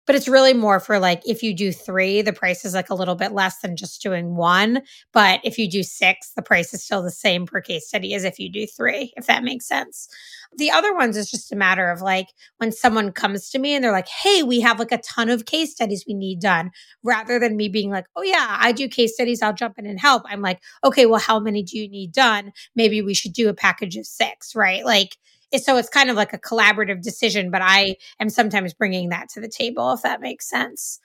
but 0.05 0.15
it's 0.15 0.27
really 0.27 0.53
more 0.53 0.79
for 0.79 0.99
like 0.99 1.21
if 1.25 1.41
you 1.41 1.53
do 1.53 1.71
three, 1.71 2.21
the 2.21 2.33
price 2.33 2.63
is 2.65 2.73
like 2.73 2.89
a 2.89 2.95
little 2.95 3.15
bit 3.15 3.31
less 3.31 3.59
than 3.59 3.75
just 3.75 4.01
doing 4.01 4.35
one. 4.35 4.81
But 5.13 5.39
if 5.43 5.57
you 5.57 5.69
do 5.69 5.83
six, 5.83 6.31
the 6.35 6.41
price 6.41 6.73
is 6.73 6.83
still 6.83 7.01
the 7.01 7.11
same 7.11 7.45
per 7.45 7.61
case 7.61 7.87
study 7.87 8.13
as 8.13 8.23
if 8.23 8.39
you 8.39 8.51
do 8.51 8.67
three, 8.67 9.13
if 9.17 9.27
that 9.27 9.43
makes 9.43 9.67
sense. 9.67 10.07
The 10.57 10.71
other 10.71 10.95
ones 10.95 11.17
is 11.17 11.29
just 11.29 11.51
a 11.51 11.55
matter 11.55 11.89
of 11.89 12.01
like 12.01 12.27
when 12.57 12.71
someone 12.71 13.11
comes 13.11 13.49
to 13.49 13.59
me 13.59 13.73
and 13.75 13.83
they're 13.83 13.91
like, 13.91 14.07
hey, 14.07 14.43
we 14.43 14.61
have 14.61 14.79
like 14.79 14.91
a 14.91 14.99
ton 14.99 15.29
of 15.29 15.45
case 15.45 15.71
studies 15.71 16.05
we 16.07 16.13
need 16.13 16.39
done, 16.39 16.71
rather 17.03 17.39
than 17.39 17.57
me 17.57 17.67
being 17.67 17.89
like, 17.89 18.05
oh, 18.15 18.23
yeah, 18.23 18.57
I 18.59 18.71
do 18.71 18.87
case 18.87 19.15
studies, 19.15 19.41
I'll 19.41 19.53
jump 19.53 19.77
in 19.77 19.85
and 19.85 19.99
help. 19.99 20.23
I'm 20.27 20.41
like, 20.41 20.61
okay, 20.83 21.05
well, 21.05 21.19
how 21.19 21.39
many 21.39 21.63
do 21.63 21.77
you 21.77 21.89
need 21.89 22.13
done? 22.13 22.53
Maybe 22.75 23.01
we 23.01 23.13
should 23.13 23.33
do 23.33 23.49
a 23.49 23.53
package 23.53 23.97
of 23.97 24.05
six, 24.05 24.55
right? 24.55 24.85
Like, 24.85 25.17
so 25.57 25.77
it's 25.77 25.89
kind 25.89 26.09
of 26.09 26.15
like 26.15 26.33
a 26.33 26.39
collaborative 26.39 27.01
decision, 27.01 27.51
but 27.51 27.61
I 27.63 27.95
am 28.19 28.29
sometimes 28.29 28.73
bringing 28.73 29.09
that 29.09 29.29
to 29.29 29.41
the 29.41 29.47
table, 29.47 29.93
if 29.93 30.01
that 30.01 30.21
makes 30.21 30.49
sense. 30.49 30.99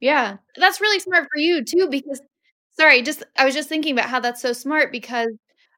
Yeah, 0.00 0.36
that's 0.56 0.80
really 0.80 1.00
smart 1.00 1.24
for 1.32 1.38
you 1.38 1.64
too, 1.64 1.88
because 1.90 2.20
sorry, 2.78 3.02
just 3.02 3.22
I 3.38 3.44
was 3.44 3.54
just 3.54 3.68
thinking 3.68 3.92
about 3.92 4.08
how 4.08 4.20
that's 4.20 4.40
so 4.42 4.52
smart 4.52 4.92
because 4.92 5.28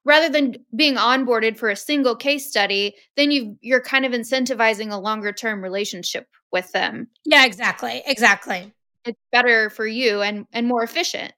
rather 0.04 0.28
than 0.28 0.56
being 0.74 0.96
onboarded 0.96 1.56
for 1.56 1.70
a 1.70 1.76
single 1.76 2.16
case 2.16 2.48
study, 2.48 2.94
then 3.16 3.30
you 3.30 3.56
you're 3.60 3.80
kind 3.82 4.04
of 4.04 4.12
incentivizing 4.12 4.92
a 4.92 4.96
longer 4.96 5.32
term 5.32 5.62
relationship 5.62 6.26
with 6.52 6.70
them. 6.72 7.08
Yeah, 7.24 7.44
exactly. 7.44 8.02
Exactly. 8.06 8.72
It's 9.04 9.18
better 9.32 9.70
for 9.70 9.86
you 9.86 10.22
and 10.22 10.46
and 10.52 10.68
more 10.68 10.82
efficient. 10.82 11.32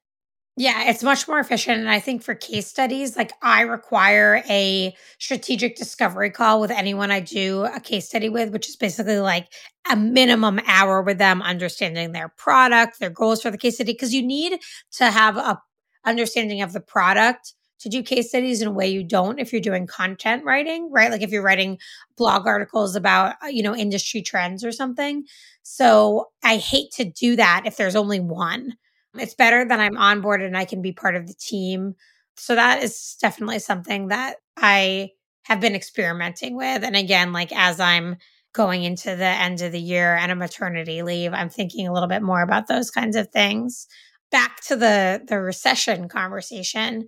Yeah, 0.57 0.89
it's 0.89 1.03
much 1.03 1.27
more 1.27 1.39
efficient. 1.39 1.79
And 1.81 1.89
I 1.89 1.99
think 1.99 2.23
for 2.23 2.33
case 2.33 2.67
studies, 2.67 3.17
like 3.17 3.33
I 3.41 3.61
require 3.61 4.41
a 4.49 4.95
strategic 5.19 5.75
discovery 5.75 6.29
call 6.29 6.61
with 6.61 6.71
anyone 6.71 7.11
I 7.11 7.19
do 7.19 7.65
a 7.65 7.79
case 7.81 8.07
study 8.07 8.29
with, 8.29 8.51
which 8.53 8.69
is 8.69 8.77
basically 8.77 9.19
like 9.19 9.47
a 9.91 9.97
minimum 9.97 10.61
hour 10.65 11.01
with 11.01 11.17
them 11.17 11.41
understanding 11.41 12.13
their 12.13 12.29
product, 12.37 12.99
their 12.99 13.09
goals 13.09 13.41
for 13.41 13.51
the 13.51 13.57
case 13.57 13.75
study. 13.75 13.93
Cause 13.93 14.13
you 14.13 14.25
need 14.25 14.57
to 14.93 15.11
have 15.11 15.35
a 15.35 15.61
understanding 16.05 16.61
of 16.61 16.71
the 16.71 16.79
product 16.79 17.53
to 17.79 17.89
do 17.89 18.01
case 18.01 18.29
studies 18.29 18.61
in 18.61 18.67
a 18.69 18.71
way 18.71 18.87
you 18.87 19.03
don't 19.03 19.39
if 19.39 19.51
you're 19.51 19.61
doing 19.61 19.85
content 19.85 20.45
writing, 20.45 20.89
right? 20.89 21.11
Like 21.11 21.21
if 21.21 21.31
you're 21.31 21.41
writing 21.43 21.77
blog 22.17 22.47
articles 22.47 22.95
about, 22.95 23.35
uh, 23.43 23.47
you 23.47 23.61
know, 23.61 23.75
industry 23.75 24.21
trends 24.21 24.63
or 24.63 24.71
something. 24.71 25.25
So 25.63 26.27
I 26.45 26.55
hate 26.57 26.91
to 26.93 27.03
do 27.03 27.35
that 27.35 27.63
if 27.65 27.75
there's 27.75 27.95
only 27.95 28.21
one 28.21 28.75
it's 29.17 29.33
better 29.33 29.65
that 29.65 29.79
I'm 29.79 29.97
on 29.97 30.21
board 30.21 30.41
and 30.41 30.57
I 30.57 30.65
can 30.65 30.81
be 30.81 30.91
part 30.91 31.15
of 31.15 31.27
the 31.27 31.33
team. 31.33 31.95
So 32.37 32.55
that 32.55 32.83
is 32.83 33.17
definitely 33.21 33.59
something 33.59 34.09
that 34.09 34.37
I 34.57 35.11
have 35.43 35.61
been 35.61 35.75
experimenting 35.75 36.55
with. 36.55 36.83
And 36.83 36.95
again, 36.95 37.31
like 37.33 37.51
as 37.53 37.79
I'm 37.79 38.17
going 38.53 38.83
into 38.83 39.15
the 39.15 39.25
end 39.25 39.61
of 39.61 39.71
the 39.71 39.79
year 39.79 40.15
and 40.15 40.31
a 40.31 40.35
maternity 40.35 41.01
leave, 41.01 41.33
I'm 41.33 41.49
thinking 41.49 41.87
a 41.87 41.93
little 41.93 42.09
bit 42.09 42.21
more 42.21 42.41
about 42.41 42.67
those 42.67 42.89
kinds 42.89 43.15
of 43.15 43.29
things. 43.29 43.87
Back 44.31 44.61
to 44.67 44.75
the 44.75 45.21
the 45.27 45.39
recession 45.39 46.09
conversation. 46.09 47.07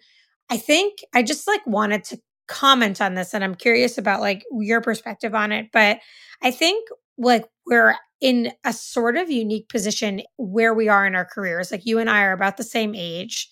I 0.49 0.57
think 0.57 0.99
I 1.13 1.23
just 1.23 1.47
like 1.47 1.65
wanted 1.65 2.03
to 2.05 2.19
comment 2.47 3.01
on 3.01 3.15
this 3.15 3.33
and 3.33 3.43
I'm 3.43 3.55
curious 3.55 3.97
about 3.97 4.21
like 4.21 4.43
your 4.51 4.81
perspective 4.81 5.35
on 5.35 5.51
it, 5.51 5.67
but 5.73 5.99
I 6.41 6.51
think 6.51 6.87
like 7.17 7.45
we're 7.67 7.95
in 8.19 8.51
a 8.65 8.73
sort 8.73 9.17
of 9.17 9.29
unique 9.29 9.69
position 9.69 10.21
where 10.37 10.73
we 10.73 10.87
are 10.89 11.05
in 11.05 11.15
our 11.15 11.25
careers. 11.25 11.71
Like 11.71 11.85
you 11.85 11.99
and 11.99 12.09
I 12.09 12.23
are 12.23 12.31
about 12.31 12.57
the 12.57 12.63
same 12.63 12.95
age. 12.95 13.49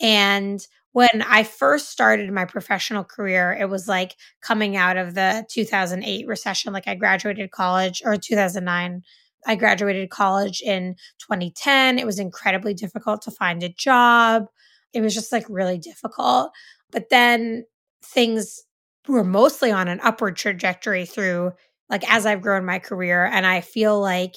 And 0.00 0.66
when 0.92 1.22
I 1.28 1.42
first 1.42 1.90
started 1.90 2.32
my 2.32 2.46
professional 2.46 3.04
career, 3.04 3.52
it 3.52 3.68
was 3.68 3.86
like 3.86 4.16
coming 4.40 4.76
out 4.76 4.96
of 4.96 5.14
the 5.14 5.44
2008 5.50 6.26
recession. 6.26 6.72
Like 6.72 6.88
I 6.88 6.94
graduated 6.94 7.50
college 7.50 8.02
or 8.04 8.16
2009. 8.16 9.02
I 9.46 9.54
graduated 9.56 10.08
college 10.08 10.62
in 10.62 10.94
2010. 11.18 11.98
It 11.98 12.06
was 12.06 12.18
incredibly 12.18 12.72
difficult 12.72 13.20
to 13.22 13.30
find 13.30 13.62
a 13.62 13.68
job. 13.68 14.46
It 14.94 15.02
was 15.02 15.14
just 15.14 15.32
like 15.32 15.44
really 15.50 15.78
difficult. 15.78 16.52
But 16.90 17.10
then 17.10 17.64
things 18.02 18.64
were 19.06 19.24
mostly 19.24 19.70
on 19.70 19.88
an 19.88 20.00
upward 20.02 20.36
trajectory 20.36 21.04
through 21.04 21.52
like 21.90 22.08
as 22.10 22.26
I've 22.26 22.42
grown 22.42 22.64
my 22.64 22.78
career. 22.78 23.24
And 23.24 23.46
I 23.46 23.60
feel 23.60 24.00
like 24.00 24.36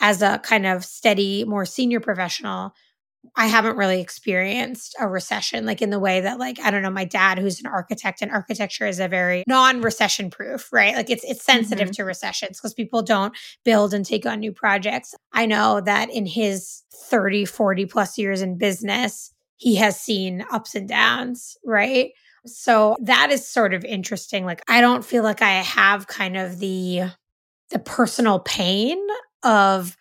as 0.00 0.22
a 0.22 0.38
kind 0.38 0.66
of 0.66 0.84
steady, 0.84 1.44
more 1.44 1.66
senior 1.66 2.00
professional, 2.00 2.72
I 3.36 3.48
haven't 3.48 3.76
really 3.76 4.00
experienced 4.00 4.96
a 4.98 5.06
recession 5.06 5.66
like 5.66 5.82
in 5.82 5.90
the 5.90 5.98
way 5.98 6.22
that 6.22 6.38
like 6.38 6.58
I 6.58 6.70
don't 6.70 6.82
know 6.82 6.90
my 6.90 7.04
dad 7.04 7.38
who's 7.38 7.60
an 7.60 7.66
architect 7.66 8.22
and 8.22 8.30
architecture 8.30 8.86
is 8.86 8.98
a 8.98 9.08
very 9.08 9.44
non-recession 9.46 10.30
proof, 10.30 10.72
right? 10.72 10.94
Like 10.94 11.10
it's 11.10 11.24
it's 11.24 11.44
sensitive 11.44 11.88
mm-hmm. 11.88 12.02
to 12.02 12.04
recessions 12.04 12.58
because 12.58 12.72
people 12.72 13.02
don't 13.02 13.36
build 13.64 13.92
and 13.92 14.06
take 14.06 14.24
on 14.24 14.40
new 14.40 14.52
projects. 14.52 15.14
I 15.32 15.46
know 15.46 15.82
that 15.82 16.10
in 16.10 16.24
his 16.24 16.82
30, 16.94 17.44
40 17.44 17.86
plus 17.86 18.16
years 18.16 18.40
in 18.40 18.56
business, 18.56 19.32
he 19.56 19.76
has 19.76 20.00
seen 20.00 20.44
ups 20.50 20.74
and 20.74 20.88
downs, 20.88 21.58
right? 21.64 22.12
So 22.46 22.96
that 23.00 23.30
is 23.30 23.46
sort 23.46 23.74
of 23.74 23.84
interesting. 23.84 24.44
Like 24.44 24.62
I 24.68 24.80
don't 24.80 25.04
feel 25.04 25.22
like 25.22 25.42
I 25.42 25.62
have 25.62 26.06
kind 26.06 26.36
of 26.36 26.58
the 26.58 27.02
the 27.70 27.78
personal 27.78 28.40
pain 28.40 28.98
of 29.42 29.96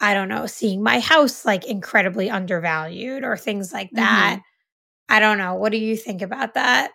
I 0.00 0.14
don't 0.14 0.28
know, 0.28 0.46
seeing 0.46 0.82
my 0.82 1.00
house 1.00 1.44
like 1.44 1.64
incredibly 1.64 2.28
undervalued 2.30 3.24
or 3.24 3.36
things 3.36 3.72
like 3.72 3.90
that. 3.92 4.38
Mm-hmm. 4.38 5.14
I 5.14 5.20
don't 5.20 5.38
know. 5.38 5.54
What 5.54 5.72
do 5.72 5.78
you 5.78 5.96
think 5.96 6.22
about 6.22 6.54
that? 6.54 6.92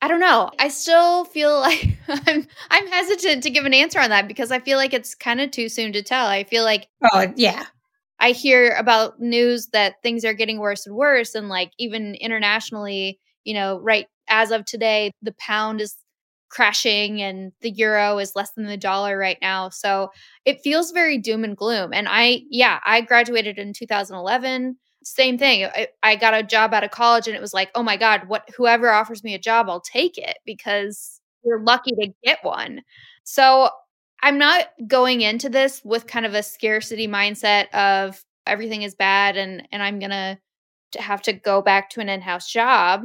I 0.00 0.08
don't 0.08 0.20
know. 0.20 0.50
I 0.58 0.68
still 0.68 1.24
feel 1.24 1.58
like 1.60 1.88
I'm 2.08 2.46
I'm 2.70 2.86
hesitant 2.86 3.42
to 3.44 3.50
give 3.50 3.64
an 3.64 3.74
answer 3.74 4.00
on 4.00 4.10
that 4.10 4.28
because 4.28 4.50
I 4.50 4.60
feel 4.60 4.78
like 4.78 4.94
it's 4.94 5.14
kind 5.14 5.40
of 5.40 5.50
too 5.50 5.68
soon 5.68 5.92
to 5.92 6.02
tell. 6.02 6.26
I 6.26 6.44
feel 6.44 6.64
like 6.64 6.88
Oh, 7.12 7.32
yeah. 7.36 7.66
I 8.20 8.32
hear 8.32 8.74
about 8.74 9.20
news 9.20 9.68
that 9.68 10.02
things 10.02 10.24
are 10.24 10.34
getting 10.34 10.58
worse 10.58 10.86
and 10.86 10.96
worse 10.96 11.34
and 11.34 11.48
like 11.48 11.72
even 11.78 12.14
internationally 12.16 13.20
you 13.48 13.54
know, 13.54 13.80
right 13.80 14.06
as 14.28 14.50
of 14.50 14.66
today, 14.66 15.10
the 15.22 15.34
pound 15.38 15.80
is 15.80 15.96
crashing 16.50 17.22
and 17.22 17.52
the 17.62 17.70
euro 17.70 18.18
is 18.18 18.36
less 18.36 18.50
than 18.52 18.66
the 18.66 18.76
dollar 18.76 19.16
right 19.16 19.38
now. 19.40 19.70
So 19.70 20.10
it 20.44 20.60
feels 20.60 20.90
very 20.90 21.16
doom 21.16 21.44
and 21.44 21.56
gloom. 21.56 21.94
And 21.94 22.08
I, 22.10 22.42
yeah, 22.50 22.80
I 22.84 23.00
graduated 23.00 23.58
in 23.58 23.72
2011. 23.72 24.76
Same 25.02 25.38
thing. 25.38 25.64
I, 25.64 25.88
I 26.02 26.16
got 26.16 26.34
a 26.34 26.42
job 26.42 26.74
out 26.74 26.84
of 26.84 26.90
college 26.90 27.26
and 27.26 27.34
it 27.34 27.40
was 27.40 27.54
like, 27.54 27.70
oh 27.74 27.82
my 27.82 27.96
God, 27.96 28.28
what 28.28 28.46
whoever 28.54 28.90
offers 28.90 29.24
me 29.24 29.34
a 29.34 29.38
job, 29.38 29.70
I'll 29.70 29.80
take 29.80 30.18
it 30.18 30.36
because 30.44 31.20
you're 31.42 31.62
lucky 31.62 31.92
to 31.92 32.12
get 32.22 32.40
one. 32.42 32.82
So 33.24 33.70
I'm 34.22 34.36
not 34.36 34.66
going 34.86 35.22
into 35.22 35.48
this 35.48 35.80
with 35.84 36.06
kind 36.06 36.26
of 36.26 36.34
a 36.34 36.42
scarcity 36.42 37.08
mindset 37.08 37.70
of 37.72 38.22
everything 38.46 38.82
is 38.82 38.94
bad 38.94 39.38
and 39.38 39.66
and 39.72 39.82
I'm 39.82 39.98
gonna 39.98 40.38
have 40.98 41.22
to 41.22 41.32
go 41.34 41.62
back 41.62 41.90
to 41.90 42.00
an 42.00 42.08
in-house 42.08 42.50
job 42.50 43.04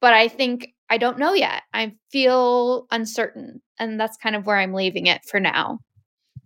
but 0.00 0.12
I 0.12 0.28
think 0.28 0.68
I 0.90 0.98
don't 0.98 1.18
know 1.18 1.34
yet. 1.34 1.62
I 1.72 1.94
feel 2.10 2.86
uncertain. 2.90 3.62
And 3.78 3.98
that's 3.98 4.16
kind 4.16 4.36
of 4.36 4.46
where 4.46 4.56
I'm 4.56 4.74
leaving 4.74 5.06
it 5.06 5.22
for 5.24 5.40
now. 5.40 5.78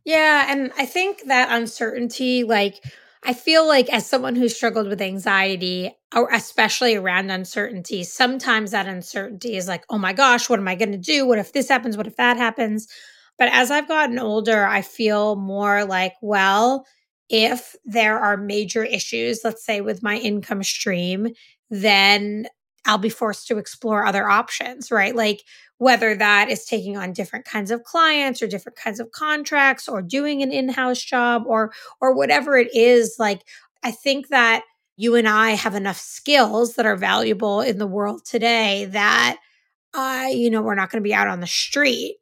Yeah. 0.04 0.46
And 0.48 0.72
I 0.78 0.86
think 0.86 1.24
that 1.26 1.48
uncertainty, 1.50 2.44
like, 2.44 2.82
I 3.24 3.34
feel 3.34 3.66
like 3.66 3.92
as 3.92 4.06
someone 4.06 4.36
who 4.36 4.48
struggled 4.48 4.88
with 4.88 5.02
anxiety, 5.02 5.94
or 6.14 6.30
especially 6.32 6.94
around 6.94 7.30
uncertainty, 7.30 8.04
sometimes 8.04 8.70
that 8.70 8.86
uncertainty 8.86 9.56
is 9.56 9.66
like, 9.68 9.84
oh 9.90 9.98
my 9.98 10.12
gosh, 10.12 10.48
what 10.48 10.60
am 10.60 10.68
I 10.68 10.76
going 10.76 10.92
to 10.92 10.98
do? 10.98 11.26
What 11.26 11.38
if 11.38 11.52
this 11.52 11.68
happens? 11.68 11.96
What 11.96 12.06
if 12.06 12.16
that 12.16 12.36
happens? 12.36 12.86
But 13.36 13.50
as 13.52 13.70
I've 13.70 13.88
gotten 13.88 14.18
older, 14.18 14.64
I 14.64 14.82
feel 14.82 15.36
more 15.36 15.84
like, 15.84 16.14
well, 16.22 16.86
if 17.28 17.76
there 17.84 18.18
are 18.18 18.36
major 18.36 18.84
issues, 18.84 19.40
let's 19.44 19.64
say 19.64 19.80
with 19.80 20.02
my 20.02 20.16
income 20.16 20.62
stream, 20.62 21.28
then 21.70 22.46
I'll 22.88 22.98
be 22.98 23.10
forced 23.10 23.46
to 23.48 23.58
explore 23.58 24.06
other 24.06 24.28
options, 24.28 24.90
right? 24.90 25.14
Like 25.14 25.44
whether 25.76 26.16
that 26.16 26.48
is 26.48 26.64
taking 26.64 26.96
on 26.96 27.12
different 27.12 27.44
kinds 27.44 27.70
of 27.70 27.84
clients 27.84 28.42
or 28.42 28.48
different 28.48 28.78
kinds 28.78 28.98
of 28.98 29.12
contracts 29.12 29.88
or 29.88 30.00
doing 30.00 30.42
an 30.42 30.50
in-house 30.50 31.02
job 31.02 31.44
or 31.46 31.72
or 32.00 32.16
whatever 32.16 32.56
it 32.56 32.74
is, 32.74 33.16
like 33.18 33.42
I 33.84 33.90
think 33.90 34.28
that 34.28 34.64
you 34.96 35.14
and 35.14 35.28
I 35.28 35.50
have 35.50 35.74
enough 35.74 35.98
skills 35.98 36.74
that 36.74 36.86
are 36.86 36.96
valuable 36.96 37.60
in 37.60 37.78
the 37.78 37.86
world 37.86 38.24
today 38.24 38.86
that 38.86 39.36
uh, 39.94 40.26
you 40.30 40.50
know, 40.50 40.62
we're 40.62 40.74
not 40.74 40.90
going 40.90 41.02
to 41.02 41.08
be 41.08 41.14
out 41.14 41.28
on 41.28 41.40
the 41.40 41.46
street, 41.46 42.16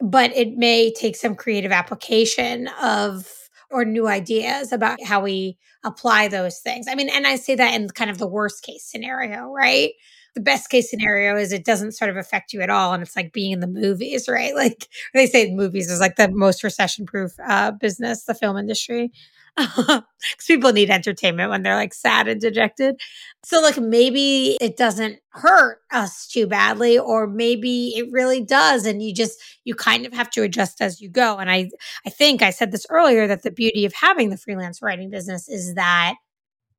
but 0.00 0.34
it 0.36 0.56
may 0.56 0.92
take 0.92 1.16
some 1.16 1.34
creative 1.34 1.72
application 1.72 2.68
of 2.82 3.39
or 3.70 3.84
new 3.84 4.08
ideas 4.08 4.72
about 4.72 5.02
how 5.02 5.20
we 5.22 5.58
apply 5.84 6.28
those 6.28 6.58
things. 6.58 6.86
I 6.88 6.94
mean, 6.94 7.08
and 7.08 7.26
I 7.26 7.36
say 7.36 7.54
that 7.54 7.74
in 7.74 7.88
kind 7.88 8.10
of 8.10 8.18
the 8.18 8.26
worst 8.26 8.62
case 8.62 8.84
scenario, 8.84 9.50
right? 9.50 9.92
The 10.34 10.40
best 10.40 10.70
case 10.70 10.90
scenario 10.90 11.36
is 11.36 11.52
it 11.52 11.64
doesn't 11.64 11.92
sort 11.92 12.10
of 12.10 12.16
affect 12.16 12.52
you 12.52 12.60
at 12.60 12.70
all. 12.70 12.92
And 12.92 13.02
it's 13.02 13.16
like 13.16 13.32
being 13.32 13.52
in 13.52 13.60
the 13.60 13.66
movies, 13.66 14.28
right? 14.28 14.54
Like 14.54 14.88
they 15.14 15.26
say 15.26 15.52
movies 15.52 15.90
is 15.90 16.00
like 16.00 16.16
the 16.16 16.30
most 16.30 16.62
recession 16.62 17.06
proof 17.06 17.32
uh, 17.46 17.72
business, 17.72 18.24
the 18.24 18.34
film 18.34 18.56
industry 18.56 19.12
because 19.76 20.46
people 20.46 20.72
need 20.72 20.90
entertainment 20.90 21.50
when 21.50 21.62
they're 21.62 21.76
like 21.76 21.94
sad 21.94 22.28
and 22.28 22.40
dejected. 22.40 23.00
So, 23.44 23.60
like, 23.60 23.78
maybe 23.78 24.56
it 24.60 24.76
doesn't 24.76 25.18
hurt 25.30 25.78
us 25.90 26.26
too 26.26 26.46
badly, 26.46 26.98
or 26.98 27.26
maybe 27.26 27.88
it 27.96 28.10
really 28.10 28.40
does. 28.42 28.86
And 28.86 29.02
you 29.02 29.14
just, 29.14 29.38
you 29.64 29.74
kind 29.74 30.06
of 30.06 30.12
have 30.12 30.30
to 30.30 30.42
adjust 30.42 30.80
as 30.80 31.00
you 31.00 31.08
go. 31.08 31.38
And 31.38 31.50
I, 31.50 31.70
I 32.06 32.10
think 32.10 32.42
I 32.42 32.50
said 32.50 32.72
this 32.72 32.86
earlier 32.90 33.26
that 33.26 33.42
the 33.42 33.50
beauty 33.50 33.84
of 33.84 33.94
having 33.94 34.30
the 34.30 34.36
freelance 34.36 34.82
writing 34.82 35.10
business 35.10 35.48
is 35.48 35.74
that 35.74 36.14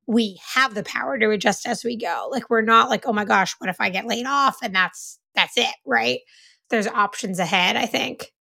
we 0.07 0.39
have 0.53 0.73
the 0.73 0.83
power 0.83 1.17
to 1.17 1.31
adjust 1.31 1.67
as 1.67 1.83
we 1.83 1.95
go. 1.95 2.27
Like, 2.31 2.50
we're 2.50 2.61
not 2.61 2.89
like, 2.89 3.05
oh 3.05 3.13
my 3.13 3.25
gosh, 3.25 3.55
what 3.59 3.69
if 3.69 3.79
I 3.79 3.89
get 3.89 4.07
laid 4.07 4.25
off? 4.25 4.57
And 4.61 4.75
that's, 4.75 5.19
that's 5.35 5.57
it, 5.57 5.73
right? 5.85 6.19
There's 6.69 6.88
options 6.88 7.39
ahead, 7.39 7.75
I 7.75 7.85
think. 7.85 8.31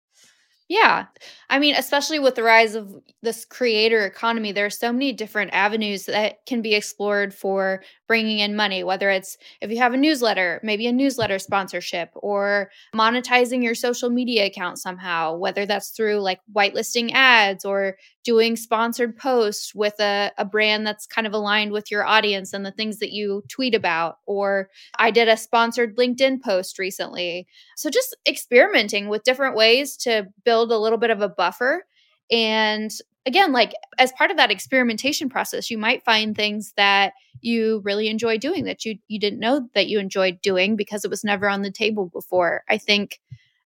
Yeah. 0.71 1.07
I 1.51 1.59
mean, 1.59 1.75
especially 1.75 2.21
with 2.21 2.37
the 2.37 2.45
rise 2.45 2.77
of 2.77 2.95
this 3.23 3.45
creator 3.45 4.07
economy, 4.07 4.53
there 4.53 4.67
are 4.67 4.71
so 4.71 4.93
many 4.93 5.13
different 5.13 5.53
avenues 5.53 6.07
that 6.07 6.47
can 6.47 6.63
be 6.63 6.75
explored 6.77 7.35
for 7.35 7.83
bringing 8.11 8.41
in 8.41 8.57
money, 8.57 8.83
whether 8.83 9.09
it's 9.09 9.39
if 9.61 9.71
you 9.71 9.79
have 9.79 9.95
a 9.95 9.97
newsletter, 9.97 10.59
maybe 10.65 10.89
a 10.89 10.93
newsletter 10.93 11.39
sponsorship, 11.39 12.11
or 12.17 12.69
monetizing 12.93 13.63
your 13.63 13.77
social 13.77 14.11
media 14.11 14.47
account 14.47 14.81
somehow, 14.81 15.37
whether 15.37 15.65
that's 15.65 15.91
through 15.91 16.17
like 16.17 16.41
whitelisting 16.53 17.13
ads 17.15 17.65
or 17.65 17.97
doing 18.25 18.57
sponsored 18.57 19.17
posts 19.17 19.77
with 19.77 19.95
a, 20.01 20.33
a 20.39 20.45
brand 20.45 20.85
that's 20.85 21.07
kind 21.07 21.25
of 21.25 21.33
aligned 21.33 21.71
with 21.71 21.89
your 21.89 22.05
audience 22.05 22.53
and 22.53 22.67
the 22.67 22.73
things 22.73 22.99
that 22.99 23.13
you 23.13 23.45
tweet 23.49 23.77
about. 23.77 24.19
Or 24.27 24.71
I 24.99 25.13
did 25.13 25.29
a 25.29 25.37
sponsored 25.37 25.97
LinkedIn 25.97 26.43
post 26.43 26.81
recently. 26.81 27.47
So 27.77 27.91
just 27.91 28.17
experimenting 28.27 29.07
with 29.09 29.23
different 29.23 29.55
ways 29.55 29.97
to 29.99 30.27
build 30.45 30.73
a 30.73 30.79
little 30.79 30.99
bit 30.99 31.11
of 31.11 31.21
a 31.21 31.29
buffer 31.29 31.87
and 32.29 32.91
again, 33.27 33.53
like 33.53 33.73
as 33.99 34.13
part 34.13 34.31
of 34.31 34.37
that 34.37 34.51
experimentation 34.51 35.29
process, 35.29 35.71
you 35.71 35.79
might 35.79 36.05
find 36.05 36.35
things 36.35 36.73
that 36.77 37.13
you 37.41 37.81
really 37.85 38.09
enjoy 38.09 38.37
doing 38.39 38.65
that 38.65 38.85
you 38.85 38.99
you 39.09 39.19
didn't 39.19 39.41
know 39.41 39.69
that 39.75 39.87
you 39.87 39.99
enjoyed 39.99 40.41
doing 40.43 40.77
because 40.77 41.05
it 41.05 41.11
was 41.11 41.25
never 41.25 41.49
on 41.49 41.63
the 41.63 41.71
table 41.71 42.07
before. 42.07 42.65
I 42.69 42.79
think 42.79 43.21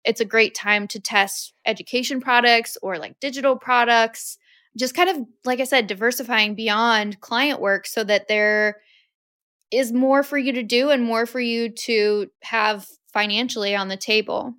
it's 0.03 0.21
a 0.21 0.25
great 0.25 0.55
time 0.55 0.87
to 0.89 0.99
test 0.99 1.53
education 1.65 2.21
products 2.21 2.77
or 2.81 2.97
like 2.97 3.19
digital 3.19 3.55
products. 3.55 4.37
Just 4.77 4.95
kind 4.95 5.09
of 5.09 5.17
like 5.45 5.59
I 5.59 5.65
said, 5.65 5.87
diversifying 5.87 6.55
beyond 6.55 7.19
client 7.21 7.59
work 7.59 7.85
so 7.85 8.03
that 8.03 8.27
there 8.27 8.81
is 9.71 9.93
more 9.93 10.23
for 10.23 10.37
you 10.37 10.53
to 10.53 10.63
do 10.63 10.89
and 10.89 11.03
more 11.03 11.25
for 11.25 11.39
you 11.39 11.69
to 11.69 12.29
have 12.43 12.87
financially 13.13 13.75
on 13.75 13.87
the 13.87 13.97
table. 13.97 14.53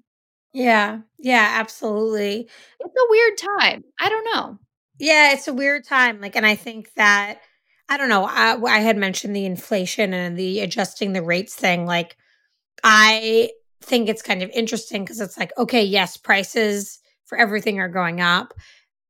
Yeah. 0.54 1.00
Yeah, 1.18 1.48
absolutely. 1.54 2.48
It's 2.80 2.94
a 2.96 3.10
weird 3.10 3.38
time. 3.38 3.84
I 4.00 4.08
don't 4.08 4.24
know. 4.34 4.58
Yeah, 4.98 5.32
it's 5.32 5.48
a 5.48 5.54
weird 5.54 5.84
time. 5.84 6.20
Like, 6.20 6.36
and 6.36 6.46
I 6.46 6.54
think 6.54 6.92
that, 6.94 7.40
I 7.88 7.96
don't 7.96 8.08
know, 8.08 8.24
I, 8.24 8.56
I 8.62 8.78
had 8.80 8.96
mentioned 8.96 9.34
the 9.34 9.44
inflation 9.46 10.12
and 10.14 10.36
the 10.36 10.60
adjusting 10.60 11.12
the 11.12 11.22
rates 11.22 11.54
thing. 11.54 11.86
Like, 11.86 12.16
I 12.84 13.50
think 13.82 14.08
it's 14.08 14.22
kind 14.22 14.42
of 14.42 14.50
interesting 14.50 15.04
because 15.04 15.20
it's 15.20 15.38
like, 15.38 15.52
okay, 15.58 15.82
yes, 15.84 16.16
prices 16.16 17.00
for 17.26 17.38
everything 17.38 17.80
are 17.80 17.88
going 17.88 18.20
up, 18.20 18.54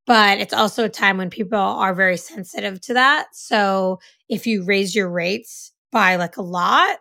but 0.07 0.39
it's 0.39 0.55
also 0.55 0.85
a 0.85 0.89
time 0.91 1.19
when 1.19 1.31
people 1.31 1.59
are 1.59 1.95
very 1.95 2.17
sensitive 2.17 2.81
to 2.83 2.95
that. 2.95 3.29
So 3.35 4.01
if 4.29 4.47
you 4.47 4.65
raise 4.65 4.95
your 4.95 5.11
rates 5.11 5.73
by 5.93 6.17
like 6.17 6.37
a 6.37 6.43
lot, 6.43 6.99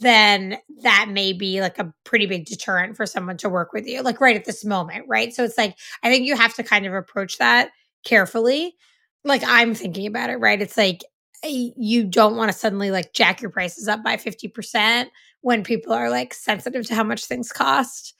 then 0.00 0.58
that 0.82 1.08
may 1.10 1.32
be 1.32 1.60
like 1.60 1.78
a 1.78 1.92
pretty 2.04 2.26
big 2.26 2.46
deterrent 2.46 2.96
for 2.96 3.06
someone 3.06 3.36
to 3.38 3.48
work 3.48 3.72
with 3.72 3.86
you, 3.86 4.02
like 4.02 4.20
right 4.20 4.36
at 4.36 4.44
this 4.44 4.64
moment, 4.64 5.06
right? 5.08 5.34
So 5.34 5.44
it's 5.44 5.58
like, 5.58 5.76
I 6.02 6.10
think 6.10 6.26
you 6.26 6.36
have 6.36 6.54
to 6.54 6.62
kind 6.62 6.86
of 6.86 6.94
approach 6.94 7.38
that 7.38 7.70
carefully. 8.04 8.76
Like 9.24 9.42
I'm 9.44 9.74
thinking 9.74 10.06
about 10.06 10.30
it, 10.30 10.36
right? 10.36 10.60
It's 10.60 10.76
like 10.76 11.04
eh, 11.44 11.70
you 11.76 12.04
don't 12.04 12.36
want 12.36 12.50
to 12.52 12.58
suddenly 12.58 12.90
like 12.90 13.12
jack 13.12 13.40
your 13.40 13.50
prices 13.50 13.88
up 13.88 14.02
by 14.02 14.16
50% 14.16 15.06
when 15.40 15.62
people 15.62 15.92
are 15.92 16.10
like 16.10 16.34
sensitive 16.34 16.86
to 16.86 16.94
how 16.94 17.04
much 17.04 17.24
things 17.24 17.52
cost. 17.52 18.14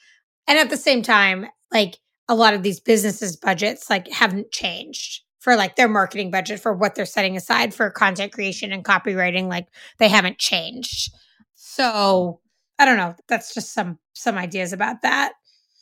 And 0.46 0.58
at 0.58 0.70
the 0.70 0.76
same 0.76 1.02
time, 1.02 1.46
like 1.72 1.98
a 2.28 2.34
lot 2.34 2.54
of 2.54 2.62
these 2.62 2.80
businesses 2.80 3.36
budgets 3.36 3.88
like 3.90 4.08
haven't 4.08 4.52
changed 4.52 5.22
for 5.40 5.56
like 5.56 5.76
their 5.76 5.88
marketing 5.88 6.30
budget 6.30 6.60
for 6.60 6.74
what 6.74 6.94
they're 6.94 7.06
setting 7.06 7.36
aside 7.36 7.72
for 7.72 7.90
content 7.90 8.32
creation 8.32 8.72
and 8.72 8.84
copywriting 8.84 9.48
like 9.48 9.68
they 9.98 10.08
haven't 10.08 10.38
changed. 10.38 11.12
So, 11.54 12.40
I 12.78 12.84
don't 12.84 12.96
know, 12.96 13.14
that's 13.28 13.54
just 13.54 13.72
some 13.72 13.98
some 14.12 14.36
ideas 14.36 14.72
about 14.72 15.02
that. 15.02 15.32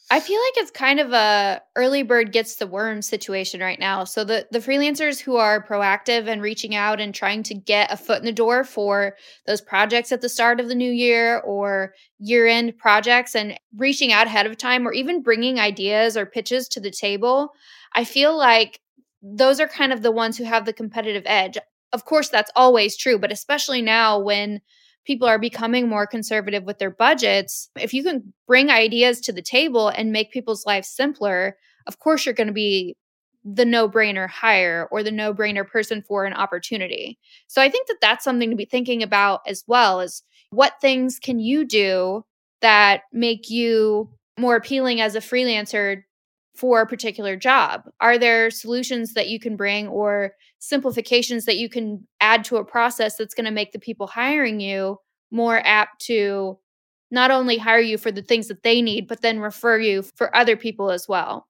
I 0.09 0.21
feel 0.21 0.41
like 0.41 0.53
it's 0.59 0.71
kind 0.71 1.01
of 1.01 1.13
a 1.13 1.61
early 1.75 2.05
bird 2.05 2.31
gets 2.31 2.55
the 2.57 2.67
worm 2.69 3.03
situation 3.03 3.61
right 3.61 3.79
now. 3.81 4.05
So 4.05 4.23
the 4.23 4.47
the 4.53 4.61
freelancers 4.61 5.19
who 5.21 5.35
are 5.37 5.61
proactive 5.67 6.29
and 6.29 6.41
reaching 6.41 6.77
out 6.77 7.01
and 7.01 7.13
trying 7.13 7.43
to 7.45 7.55
get 7.55 7.91
a 7.93 7.97
foot 7.97 8.21
in 8.21 8.25
the 8.25 8.31
door 8.33 8.63
for 8.63 9.17
those 9.47 9.61
projects 9.61 10.13
at 10.13 10.21
the 10.21 10.29
start 10.29 10.61
of 10.61 10.69
the 10.69 10.77
new 10.77 10.91
year 10.93 11.41
or 11.41 11.93
year-end 12.21 12.79
projects 12.79 13.35
and 13.35 13.59
reaching 13.77 14.13
out 14.13 14.29
ahead 14.29 14.47
of 14.47 14.57
time 14.57 14.87
or 14.87 14.93
even 14.93 15.23
bringing 15.23 15.59
ideas 15.59 16.17
or 16.17 16.25
pitches 16.25 16.69
to 16.69 16.81
the 16.81 16.91
table, 16.93 17.51
I 17.93 18.05
feel 18.05 18.37
like 18.37 18.81
those 19.23 19.59
are 19.59 19.67
kind 19.67 19.93
of 19.93 20.03
the 20.03 20.13
ones 20.13 20.39
who 20.39 20.45
have 20.45 20.67
the 20.67 20.73
competitive 20.73 21.25
edge. 21.27 21.59
Of 21.93 22.05
course 22.05 22.29
that's 22.29 22.51
always 22.55 22.97
true, 22.97 23.19
but 23.19 23.33
especially 23.33 23.83
now 23.83 24.21
when 24.21 24.61
people 25.07 25.29
are 25.29 25.39
becoming 25.39 25.89
more 25.89 26.07
conservative 26.07 26.65
with 26.65 26.79
their 26.79 26.91
budgets, 26.91 27.71
if 27.77 27.95
you 27.95 28.03
can 28.03 28.33
bring 28.47 28.71
ideas 28.71 29.21
to 29.23 29.33
the 29.33 29.43
table 29.43 29.89
and 29.89 30.13
make 30.13 30.33
people's 30.33 30.67
lives 30.67 30.89
simpler, 30.89 31.57
of 31.87 31.99
course 31.99 32.27
you're 32.27 32.35
going 32.35 32.49
to 32.49 32.53
be 32.53 32.97
the 33.45 33.65
no 33.65 33.89
brainer 33.89 34.29
hire 34.29 34.89
or 34.91 35.05
the 35.05 35.13
no 35.13 35.33
brainer 35.33 35.67
person 35.67 36.03
for 36.03 36.25
an 36.25 36.33
opportunity. 36.33 37.17
So 37.47 37.63
I 37.63 37.71
think 37.71 37.87
that 37.87 37.99
that's 38.01 38.25
something 38.25 38.51
to 38.51 38.57
be 38.57 38.65
thinking 38.65 39.03
about 39.05 39.41
as 39.47 39.63
well 39.69 40.01
is 40.01 40.25
what 40.51 40.81
things 40.81 41.19
can 41.21 41.39
you 41.39 41.65
do 41.65 42.25
that 42.61 43.03
make 43.13 43.49
you 43.49 44.11
more 44.39 44.57
appealing 44.57 45.01
as 45.01 45.15
a 45.15 45.21
freelancer 45.21 46.03
for 46.57 46.81
a 46.81 46.87
particular 46.87 47.37
job? 47.37 47.83
Are 48.01 48.19
there 48.19 48.51
solutions 48.51 49.15
that 49.15 49.29
you 49.29 49.39
can 49.39 49.57
bring 49.57 49.89
or 49.89 50.33
simplifications 50.59 51.45
that 51.45 51.57
you 51.57 51.69
can 51.69 52.07
add 52.21 52.45
to 52.45 52.57
a 52.57 52.65
process 52.65 53.17
that's 53.17 53.35
going 53.35 53.45
to 53.45 53.51
make 53.51 53.73
the 53.73 53.79
people 53.79 54.07
hiring 54.07 54.61
you 54.61 54.99
more 55.31 55.61
apt 55.65 56.01
to 56.07 56.59
not 57.11 57.31
only 57.31 57.57
hire 57.57 57.81
you 57.81 57.99
for 57.99 58.11
the 58.11 58.23
things 58.23 58.49
that 58.49 58.63
they 58.63 58.83
need, 58.83 59.07
but 59.07 59.23
then 59.23 59.39
refer 59.39 59.79
you 59.79 60.03
for 60.03 60.35
other 60.35 60.57
people 60.57 60.91
as 60.91 61.07
well? 61.09 61.47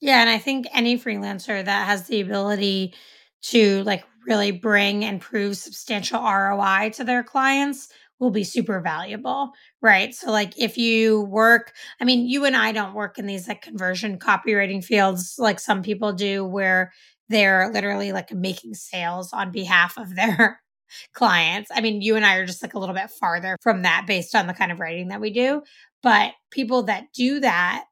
Yeah. 0.00 0.20
And 0.20 0.30
I 0.30 0.38
think 0.38 0.66
any 0.72 0.98
freelancer 0.98 1.64
that 1.64 1.86
has 1.86 2.06
the 2.06 2.20
ability 2.20 2.94
to 3.42 3.82
like 3.84 4.04
really 4.26 4.52
bring 4.52 5.04
and 5.04 5.20
prove 5.20 5.56
substantial 5.56 6.20
ROI 6.22 6.90
to 6.94 7.04
their 7.04 7.24
clients 7.24 7.88
will 8.22 8.30
be 8.30 8.44
super 8.44 8.80
valuable, 8.80 9.50
right? 9.80 10.14
So, 10.14 10.30
like, 10.30 10.56
if 10.56 10.78
you 10.78 11.22
work, 11.22 11.72
I 12.00 12.04
mean, 12.04 12.28
you 12.28 12.44
and 12.44 12.56
I 12.56 12.70
don't 12.70 12.94
work 12.94 13.18
in 13.18 13.26
these 13.26 13.48
like 13.48 13.62
conversion 13.62 14.16
copywriting 14.16 14.82
fields 14.82 15.34
like 15.38 15.58
some 15.58 15.82
people 15.82 16.12
do, 16.12 16.44
where 16.44 16.92
they're 17.28 17.68
literally 17.72 18.12
like 18.12 18.32
making 18.32 18.74
sales 18.74 19.32
on 19.32 19.50
behalf 19.50 19.98
of 19.98 20.14
their 20.14 20.60
clients. 21.14 21.70
I 21.74 21.80
mean, 21.80 22.00
you 22.00 22.14
and 22.14 22.24
I 22.24 22.36
are 22.36 22.46
just 22.46 22.62
like 22.62 22.74
a 22.74 22.78
little 22.78 22.94
bit 22.94 23.10
farther 23.10 23.56
from 23.60 23.82
that 23.82 24.04
based 24.06 24.36
on 24.36 24.46
the 24.46 24.54
kind 24.54 24.70
of 24.70 24.78
writing 24.78 25.08
that 25.08 25.20
we 25.20 25.30
do. 25.30 25.62
But 26.04 26.32
people 26.52 26.84
that 26.84 27.06
do 27.12 27.40
that, 27.40 27.86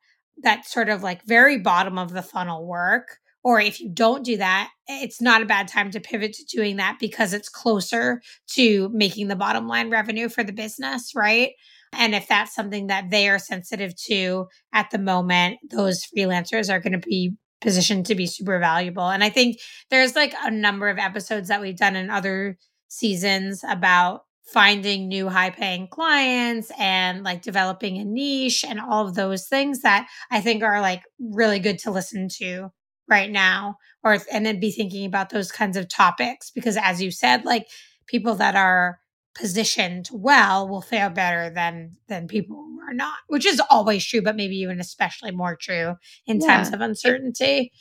that 0.44 0.64
sort 0.64 0.88
of 0.88 1.02
like 1.02 1.24
very 1.24 1.58
bottom 1.58 1.98
of 1.98 2.12
the 2.12 2.22
funnel 2.22 2.66
work, 2.66 3.18
or 3.42 3.61
if 3.61 3.81
you 3.81 3.90
don't 3.92 4.24
do 4.24 4.37
that, 4.37 4.70
it's 4.87 5.20
not 5.20 5.42
a 5.42 5.46
bad 5.46 5.68
time 5.68 5.90
to 5.92 6.00
pivot 6.00 6.33
to 6.35 6.44
doing 6.44 6.76
that 6.76 6.98
because 7.00 7.33
it's 7.33 7.48
closer 7.48 8.20
to 8.55 8.90
making 8.92 9.29
the 9.29 9.37
bottom 9.37 9.66
line 9.66 9.90
revenue 9.90 10.29
for 10.29 10.44
the 10.44 10.53
business, 10.53 11.12
right? 11.14 11.53
And 11.92 12.14
if 12.14 12.29
that's 12.29 12.55
something 12.55 12.88
that 12.88 13.11
they 13.11 13.29
are 13.29 13.38
sensitive 13.38 13.96
to 14.07 14.46
at 14.72 14.90
the 14.90 14.98
moment, 14.98 15.59
those 15.70 16.05
freelancers 16.05 16.72
are 16.72 16.81
going 16.81 16.92
to 16.92 16.98
be 16.98 17.33
positioned 17.61 18.07
to 18.07 18.14
be 18.14 18.26
super 18.26 18.59
valuable. 18.59 19.09
And 19.09 19.24
I 19.24 19.31
think 19.31 19.59
there's 19.90 20.16
like 20.16 20.35
a 20.42 20.50
number 20.50 20.88
of 20.88 20.98
episodes 20.98 21.48
that 21.48 21.61
we've 21.61 21.76
done 21.76 21.96
in 21.96 22.11
other 22.11 22.57
seasons 22.88 23.64
about 23.68 24.22
finding 24.53 25.09
new 25.09 25.29
high 25.29 25.50
paying 25.50 25.87
clients 25.88 26.72
and 26.79 27.22
like 27.22 27.42
developing 27.42 27.98
a 27.98 28.05
niche 28.05 28.64
and 28.64 28.81
all 28.81 29.07
of 29.07 29.14
those 29.14 29.46
things 29.46 29.83
that 29.83 30.09
I 30.31 30.40
think 30.40 30.62
are 30.62 30.81
like 30.81 31.03
really 31.20 31.61
good 31.61 31.79
to 31.81 31.90
listen 31.90 32.29
to 32.38 32.70
right 33.11 33.31
now 33.31 33.77
or 34.03 34.18
and 34.33 34.46
then 34.46 34.61
be 34.61 34.70
thinking 34.70 35.05
about 35.05 35.31
those 35.31 35.53
kinds 35.53 35.77
of 35.77 35.88
topics 35.88 36.51
because 36.51 36.77
as 36.77 37.03
you 37.03 37.11
said 37.11 37.44
like 37.44 37.66
people 38.07 38.37
that 38.37 38.57
are 38.57 39.01
positioned 39.35 40.09
well 40.12 40.68
will 40.68 40.81
fare 40.81 41.11
better 41.11 41.51
than 41.51 41.96
than 42.09 42.27
people 42.27 42.57
who 42.57 42.81
are 42.81 42.94
not 42.94 43.16
which 43.29 43.44
is 43.44 43.61
always 43.68 44.05
true 44.05 44.23
but 44.23 44.37
maybe 44.37 44.57
even 44.57 44.81
especially 44.81 45.31
more 45.31 45.57
true 45.57 45.94
in 46.27 46.40
yeah. 46.40 46.46
times 46.46 46.73
of 46.73 46.81
uncertainty 46.81 47.73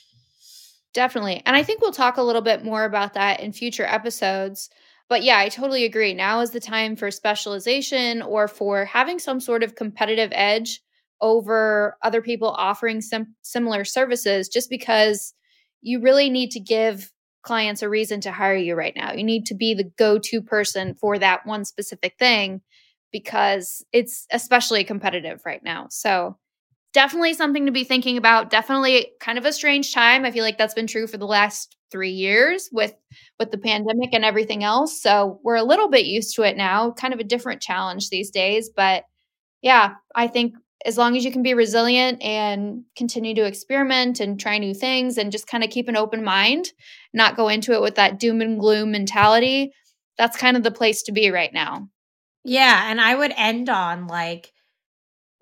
definitely 0.94 1.42
and 1.46 1.56
i 1.56 1.63
think 1.63 1.82
we'll 1.82 1.92
talk 1.92 2.18
a 2.18 2.24
little 2.24 2.42
bit 2.42 2.63
more 2.63 2.84
about 2.84 3.13
that 3.13 3.39
in 3.39 3.52
future 3.52 3.86
episodes 3.86 4.70
but 5.08 5.24
yeah 5.24 5.38
i 5.38 5.50
totally 5.50 5.86
agree 5.86 6.13
now 6.13 6.39
is 6.42 6.52
the 6.52 6.60
time 6.60 6.96
for 6.96 7.10
specialization 7.10 8.22
or 8.22 8.48
for 8.48 8.86
having 8.86 9.18
some 9.18 9.39
sort 9.39 9.63
of 9.63 9.76
competitive 9.76 10.30
edge 10.34 10.82
over 11.21 11.97
other 12.01 12.21
people 12.21 12.49
offering 12.49 13.01
sim- 13.01 13.36
similar 13.41 13.84
services 13.86 14.47
just 14.49 14.69
because 14.69 15.34
you 15.82 16.01
really 16.01 16.29
need 16.29 16.51
to 16.51 16.60
give 16.60 17.12
clients 17.43 17.82
a 17.82 17.89
reason 17.89 18.21
to 18.21 18.32
hire 18.32 18.55
you 18.55 18.75
right 18.75 18.95
now. 18.95 19.13
You 19.13 19.23
need 19.23 19.45
to 19.47 19.55
be 19.55 19.73
the 19.73 19.86
go 19.97 20.19
to 20.19 20.41
person 20.41 20.93
for 20.95 21.17
that 21.19 21.45
one 21.45 21.65
specific 21.65 22.15
thing 22.19 22.62
because 23.12 23.84
it's 23.93 24.27
especially 24.32 24.84
competitive 24.84 25.41
right 25.45 25.63
now. 25.63 25.88
So, 25.89 26.38
definitely 26.93 27.34
something 27.34 27.65
to 27.67 27.71
be 27.71 27.84
thinking 27.84 28.17
about. 28.17 28.49
Definitely 28.49 29.12
kind 29.21 29.38
of 29.38 29.45
a 29.45 29.53
strange 29.53 29.93
time. 29.93 30.25
I 30.25 30.32
feel 30.32 30.43
like 30.43 30.58
that's 30.58 30.73
been 30.73 30.88
true 30.88 31.08
for 31.08 31.17
the 31.17 31.27
last 31.27 31.75
3 31.91 32.12
years 32.12 32.69
with 32.71 32.95
with 33.39 33.51
the 33.51 33.58
pandemic 33.58 34.10
and 34.13 34.25
everything 34.25 34.63
else. 34.63 35.01
So, 35.01 35.39
we're 35.43 35.55
a 35.55 35.63
little 35.63 35.89
bit 35.89 36.05
used 36.05 36.36
to 36.36 36.43
it 36.43 36.58
now. 36.58 36.91
Kind 36.91 37.13
of 37.13 37.19
a 37.19 37.23
different 37.25 37.62
challenge 37.62 38.10
these 38.10 38.32
days, 38.32 38.69
but 38.75 39.05
yeah, 39.62 39.95
I 40.15 40.27
think 40.27 40.55
as 40.86 40.98
long 40.98 41.18
as 41.18 41.26
you 41.26 41.32
can 41.32 41.44
be 41.44 41.54
resilient 41.54 42.22
and 42.22 42.84
continue 42.96 43.36
to 43.36 43.46
experiment 43.46 44.20
and 44.20 44.39
try 44.39 44.58
new 44.58 44.74
things 44.74 45.18
and 45.18 45.32
just 45.32 45.48
kind 45.48 45.63
of 45.63 45.70
keep 45.70 45.88
an 45.88 45.98
open 45.98 46.24
mind, 46.24 46.72
not 47.13 47.36
go 47.36 47.50
into 47.50 47.74
it 47.74 47.82
with 47.82 47.96
that 47.96 48.20
doom 48.20 48.42
and 48.42 48.60
gloom 48.60 48.92
mentality, 48.92 49.74
that's 50.18 50.38
kind 50.38 50.56
of 50.56 50.63
the 50.63 50.72
place 50.72 51.04
to 51.04 51.12
be 51.12 51.32
right 51.32 51.54
now. 51.54 51.89
Yeah. 52.46 52.89
And 52.89 53.02
I 53.02 53.15
would 53.15 53.34
end 53.36 53.70
on 53.70 54.08
like, 54.08 54.52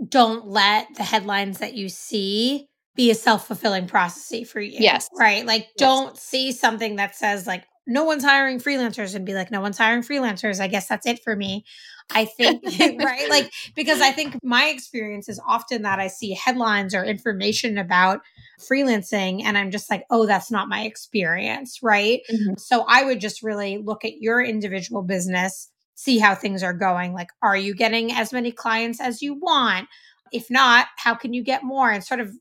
don't 0.07 0.47
let 0.47 0.87
the 0.95 1.03
headlines 1.03 1.59
that 1.59 1.75
you 1.75 1.89
see 1.89 2.67
be 2.95 3.11
a 3.11 3.15
self 3.15 3.47
fulfilling 3.47 3.87
prophecy 3.87 4.43
for 4.43 4.59
you. 4.59 4.79
Yes. 4.79 5.07
Right. 5.17 5.45
Like, 5.45 5.61
yes. 5.61 5.73
don't 5.77 6.17
see 6.17 6.51
something 6.51 6.95
that 6.95 7.15
says, 7.15 7.45
like, 7.45 7.63
no 7.85 8.03
one's 8.03 8.23
hiring 8.23 8.59
freelancers 8.59 9.15
and 9.15 9.25
be 9.25 9.33
like, 9.33 9.49
no 9.49 9.61
one's 9.61 9.77
hiring 9.77 10.01
freelancers. 10.01 10.59
I 10.59 10.67
guess 10.67 10.87
that's 10.87 11.07
it 11.07 11.23
for 11.23 11.35
me. 11.35 11.63
I 12.09 12.25
think, 12.25 12.63
right? 13.03 13.29
Like, 13.29 13.51
because 13.75 14.01
I 14.01 14.11
think 14.11 14.37
my 14.43 14.65
experience 14.65 15.27
is 15.29 15.39
often 15.45 15.81
that 15.83 15.99
I 15.99 16.07
see 16.07 16.33
headlines 16.33 16.95
or 16.95 17.03
information 17.03 17.77
about 17.77 18.21
freelancing 18.59 19.43
and 19.43 19.57
I'm 19.57 19.71
just 19.71 19.89
like, 19.89 20.05
oh, 20.09 20.25
that's 20.25 20.49
not 20.49 20.69
my 20.69 20.81
experience, 20.81 21.79
right? 21.83 22.21
Mm-hmm. 22.31 22.53
So 22.57 22.85
I 22.87 23.03
would 23.03 23.19
just 23.19 23.43
really 23.43 23.77
look 23.77 24.05
at 24.05 24.21
your 24.21 24.41
individual 24.41 25.03
business, 25.03 25.69
see 25.95 26.17
how 26.17 26.33
things 26.33 26.63
are 26.63 26.73
going. 26.73 27.13
Like, 27.13 27.29
are 27.41 27.57
you 27.57 27.75
getting 27.75 28.11
as 28.13 28.33
many 28.33 28.51
clients 28.51 29.01
as 29.01 29.21
you 29.21 29.33
want? 29.35 29.87
If 30.31 30.49
not, 30.49 30.87
how 30.97 31.13
can 31.13 31.33
you 31.33 31.43
get 31.43 31.63
more? 31.63 31.91
And 31.91 32.03
sort 32.03 32.19
of 32.19 32.33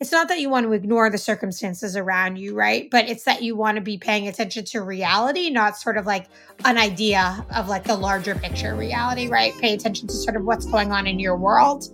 it's 0.00 0.12
not 0.12 0.28
that 0.28 0.40
you 0.40 0.50
want 0.50 0.66
to 0.66 0.72
ignore 0.72 1.10
the 1.10 1.18
circumstances 1.18 1.96
around 1.96 2.36
you, 2.36 2.54
right? 2.54 2.88
But 2.90 3.08
it's 3.08 3.24
that 3.24 3.42
you 3.42 3.56
want 3.56 3.76
to 3.76 3.80
be 3.80 3.98
paying 3.98 4.28
attention 4.28 4.64
to 4.66 4.82
reality, 4.82 5.50
not 5.50 5.76
sort 5.76 5.96
of 5.96 6.06
like 6.06 6.26
an 6.64 6.78
idea 6.78 7.44
of 7.54 7.68
like 7.68 7.84
the 7.84 7.96
larger 7.96 8.34
picture 8.34 8.74
reality, 8.74 9.28
right? 9.28 9.56
Pay 9.58 9.74
attention 9.74 10.08
to 10.08 10.14
sort 10.14 10.36
of 10.36 10.44
what's 10.44 10.66
going 10.66 10.92
on 10.92 11.06
in 11.06 11.18
your 11.18 11.36
world. 11.36 11.84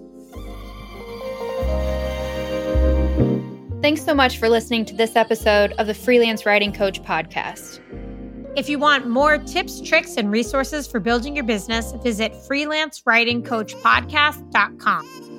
Thanks 3.82 4.04
so 4.04 4.14
much 4.14 4.38
for 4.38 4.48
listening 4.48 4.84
to 4.86 4.94
this 4.94 5.16
episode 5.16 5.72
of 5.72 5.88
the 5.88 5.94
Freelance 5.94 6.46
Writing 6.46 6.72
Coach 6.72 7.02
podcast. 7.02 7.80
If 8.54 8.68
you 8.68 8.78
want 8.78 9.08
more 9.08 9.38
tips, 9.38 9.80
tricks, 9.80 10.18
and 10.18 10.30
resources 10.30 10.86
for 10.86 11.00
building 11.00 11.34
your 11.34 11.44
business, 11.44 11.92
visit 12.02 12.32
freelancewritingcoachpodcast.com. 12.32 15.31